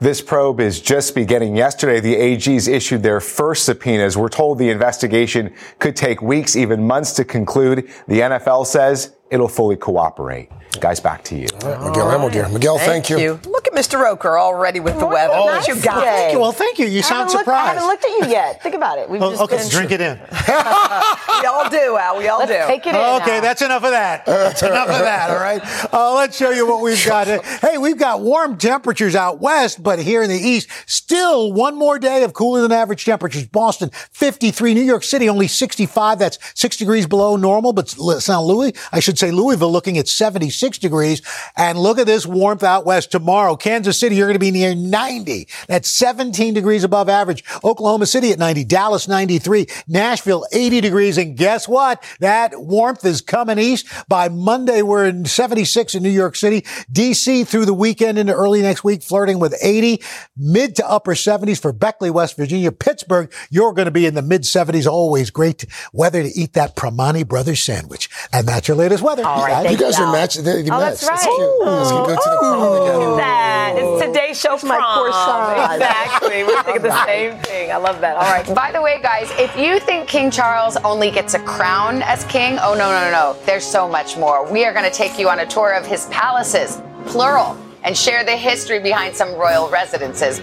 This 0.00 0.22
probe 0.22 0.60
is 0.60 0.80
just 0.80 1.12
beginning. 1.16 1.56
Yesterday, 1.56 1.98
the 1.98 2.14
AGs 2.14 2.72
issued 2.72 3.02
their 3.02 3.20
first 3.20 3.64
subpoenas. 3.64 4.16
We're 4.16 4.28
told 4.28 4.58
the 4.58 4.70
investigation 4.70 5.52
could 5.80 5.96
take 5.96 6.22
weeks, 6.22 6.54
even 6.54 6.86
months 6.86 7.12
to 7.14 7.24
conclude. 7.24 7.90
The 8.06 8.20
NFL 8.20 8.66
says 8.66 9.16
it'll 9.30 9.48
fully 9.48 9.76
cooperate. 9.76 10.48
Guys, 10.80 11.00
back 11.00 11.24
to 11.24 11.34
you. 11.36 11.48
All 11.64 11.70
right, 11.70 11.80
Miguel 11.88 12.06
Almaguer. 12.06 12.52
Miguel, 12.52 12.78
thank, 12.78 13.06
thank 13.06 13.20
you. 13.20 13.40
Look 13.50 13.66
at 13.66 13.72
Mr. 13.72 13.98
Roker 14.00 14.38
already 14.38 14.78
with 14.80 14.98
the 15.00 15.06
weather. 15.06 15.32
Oh, 15.34 15.46
Nice 15.46 15.66
you 15.66 15.74
got 15.80 16.00
day. 16.00 16.06
thank 16.06 16.32
you. 16.34 16.38
Well, 16.40 16.52
thank 16.52 16.78
you. 16.78 16.86
You 16.86 17.02
sound 17.02 17.32
looked, 17.32 17.48
I 17.48 17.66
haven't 17.72 17.84
looked 17.86 18.04
at 18.04 18.10
you 18.10 18.26
yet. 18.28 18.62
Think 18.62 18.74
about 18.76 18.98
it. 18.98 19.08
We've 19.10 19.20
Oh, 19.20 19.30
just 19.30 19.42
okay, 19.42 19.56
been- 19.56 19.68
drink 19.70 19.90
it 19.92 20.00
in. 20.00 20.18
we 20.48 21.46
all 21.46 21.68
do, 21.68 21.96
Al. 21.96 22.18
We 22.18 22.28
all 22.28 22.38
Let's 22.40 22.50
do. 22.52 22.66
take 22.66 22.86
it 22.86 22.90
in 22.90 22.94
Okay, 22.96 23.36
now. 23.36 23.40
that's 23.40 23.62
enough 23.62 23.82
of 23.82 23.90
that. 23.90 24.24
That's 24.26 24.62
enough 24.62 24.88
of 24.88 24.98
that. 25.00 25.30
All 25.30 25.36
right. 25.40 25.62
Uh, 25.92 26.14
let's 26.14 26.36
show 26.36 26.50
you 26.50 26.66
what 26.68 26.82
we've 26.82 27.04
got. 27.04 27.26
Hey, 27.26 27.78
we've 27.78 27.98
got 27.98 28.20
warm 28.20 28.56
temperatures 28.56 29.16
out 29.16 29.40
west, 29.40 29.82
but 29.82 29.98
here 29.98 30.22
in 30.22 30.28
the 30.28 30.36
east, 30.38 30.68
still 30.86 31.52
one 31.52 31.76
more 31.76 31.98
day 31.98 32.22
of 32.22 32.34
cooler 32.34 32.60
than 32.60 32.70
average 32.72 33.04
temperatures. 33.04 33.46
Boston, 33.46 33.90
53. 34.12 34.74
New 34.74 34.82
York 34.82 35.02
City, 35.02 35.28
only 35.28 35.48
65. 35.48 36.18
That's 36.20 36.38
six 36.54 36.76
degrees 36.76 37.06
below 37.06 37.36
normal. 37.36 37.72
But 37.72 37.88
St. 37.88 38.42
Louis, 38.42 38.74
I 38.92 39.00
should 39.00 39.17
say 39.18 39.30
Louisville, 39.30 39.70
looking 39.70 39.98
at 39.98 40.08
76 40.08 40.78
degrees. 40.78 41.22
And 41.56 41.78
look 41.78 41.98
at 41.98 42.06
this 42.06 42.26
warmth 42.26 42.62
out 42.62 42.86
west 42.86 43.10
tomorrow. 43.10 43.56
Kansas 43.56 43.98
City, 43.98 44.16
you're 44.16 44.26
going 44.26 44.34
to 44.34 44.38
be 44.38 44.50
near 44.50 44.74
90. 44.74 45.48
That's 45.66 45.88
17 45.88 46.54
degrees 46.54 46.84
above 46.84 47.08
average. 47.08 47.44
Oklahoma 47.64 48.06
City 48.06 48.32
at 48.32 48.38
90. 48.38 48.64
Dallas, 48.64 49.08
93. 49.08 49.66
Nashville, 49.86 50.46
80 50.52 50.80
degrees. 50.80 51.18
And 51.18 51.36
guess 51.36 51.68
what? 51.68 52.02
That 52.20 52.60
warmth 52.60 53.04
is 53.04 53.20
coming 53.20 53.58
east. 53.58 53.86
By 54.08 54.28
Monday, 54.28 54.82
we're 54.82 55.06
in 55.06 55.24
76 55.24 55.94
in 55.94 56.02
New 56.02 56.08
York 56.08 56.36
City. 56.36 56.62
DC 56.92 57.46
through 57.46 57.66
the 57.66 57.74
weekend 57.74 58.18
into 58.18 58.32
early 58.32 58.62
next 58.62 58.84
week, 58.84 59.02
flirting 59.02 59.38
with 59.38 59.54
80. 59.62 60.02
Mid 60.36 60.76
to 60.76 60.88
upper 60.88 61.14
70s 61.14 61.60
for 61.60 61.72
Beckley, 61.72 62.10
West 62.10 62.36
Virginia. 62.36 62.72
Pittsburgh, 62.72 63.32
you're 63.50 63.72
going 63.72 63.86
to 63.86 63.92
be 63.92 64.06
in 64.06 64.14
the 64.14 64.22
mid 64.22 64.42
70s. 64.42 64.86
Always 64.86 65.30
great 65.30 65.64
weather 65.92 66.22
to 66.22 66.28
eat 66.28 66.52
that 66.54 66.76
Primanti 66.76 67.26
Brothers 67.26 67.62
sandwich. 67.62 68.08
And 68.32 68.46
that's 68.46 68.68
your 68.68 68.76
latest 68.76 69.02
weather. 69.08 69.24
All 69.26 69.42
right, 69.42 69.62
You 69.62 69.68
thank 69.76 69.80
guys 69.80 69.98
are 69.98 70.12
matching. 70.12 70.44
They, 70.44 70.62
they 70.62 70.70
Oh, 70.70 70.78
match. 70.78 71.00
that's 71.00 71.08
right. 71.08 71.20
cute. 71.20 71.66
Let's 71.66 71.90
go 71.90 72.06
to 72.06 72.12
the 72.12 72.36
prom 72.38 72.60
Look 72.60 72.88
at 72.88 73.16
that. 73.16 73.74
It's 73.76 74.04
today's 74.06 74.40
show 74.40 74.58
my 74.66 74.78
poor 74.94 75.12
son. 75.12 75.74
Exactly. 75.74 76.44
We're 76.44 76.62
thinking 76.62 76.82
the 76.82 77.04
same 77.06 77.38
thing. 77.42 77.72
I 77.72 77.76
love 77.76 78.00
that. 78.00 78.16
All 78.16 78.30
right. 78.30 78.54
By 78.54 78.72
the 78.72 78.82
way, 78.82 79.00
guys, 79.02 79.30
if 79.38 79.56
you 79.56 79.80
think 79.80 80.08
King 80.08 80.30
Charles 80.30 80.76
only 80.78 81.10
gets 81.10 81.34
a 81.34 81.38
crown 81.40 82.02
as 82.02 82.24
king, 82.24 82.58
oh, 82.60 82.74
no, 82.74 82.90
no, 82.90 83.00
no, 83.00 83.10
no. 83.10 83.36
There's 83.46 83.64
so 83.64 83.88
much 83.88 84.16
more. 84.16 84.50
We 84.50 84.64
are 84.64 84.72
going 84.72 84.84
to 84.84 84.96
take 84.96 85.18
you 85.18 85.28
on 85.28 85.38
a 85.40 85.46
tour 85.46 85.72
of 85.72 85.86
his 85.86 86.06
palaces, 86.06 86.80
plural, 87.06 87.56
and 87.84 87.96
share 87.96 88.24
the 88.24 88.36
history 88.36 88.80
behind 88.80 89.14
some 89.16 89.32
royal 89.34 89.70
residences. 89.70 90.40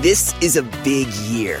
This 0.00 0.32
is 0.40 0.56
a 0.56 0.62
big 0.84 1.08
year. 1.28 1.60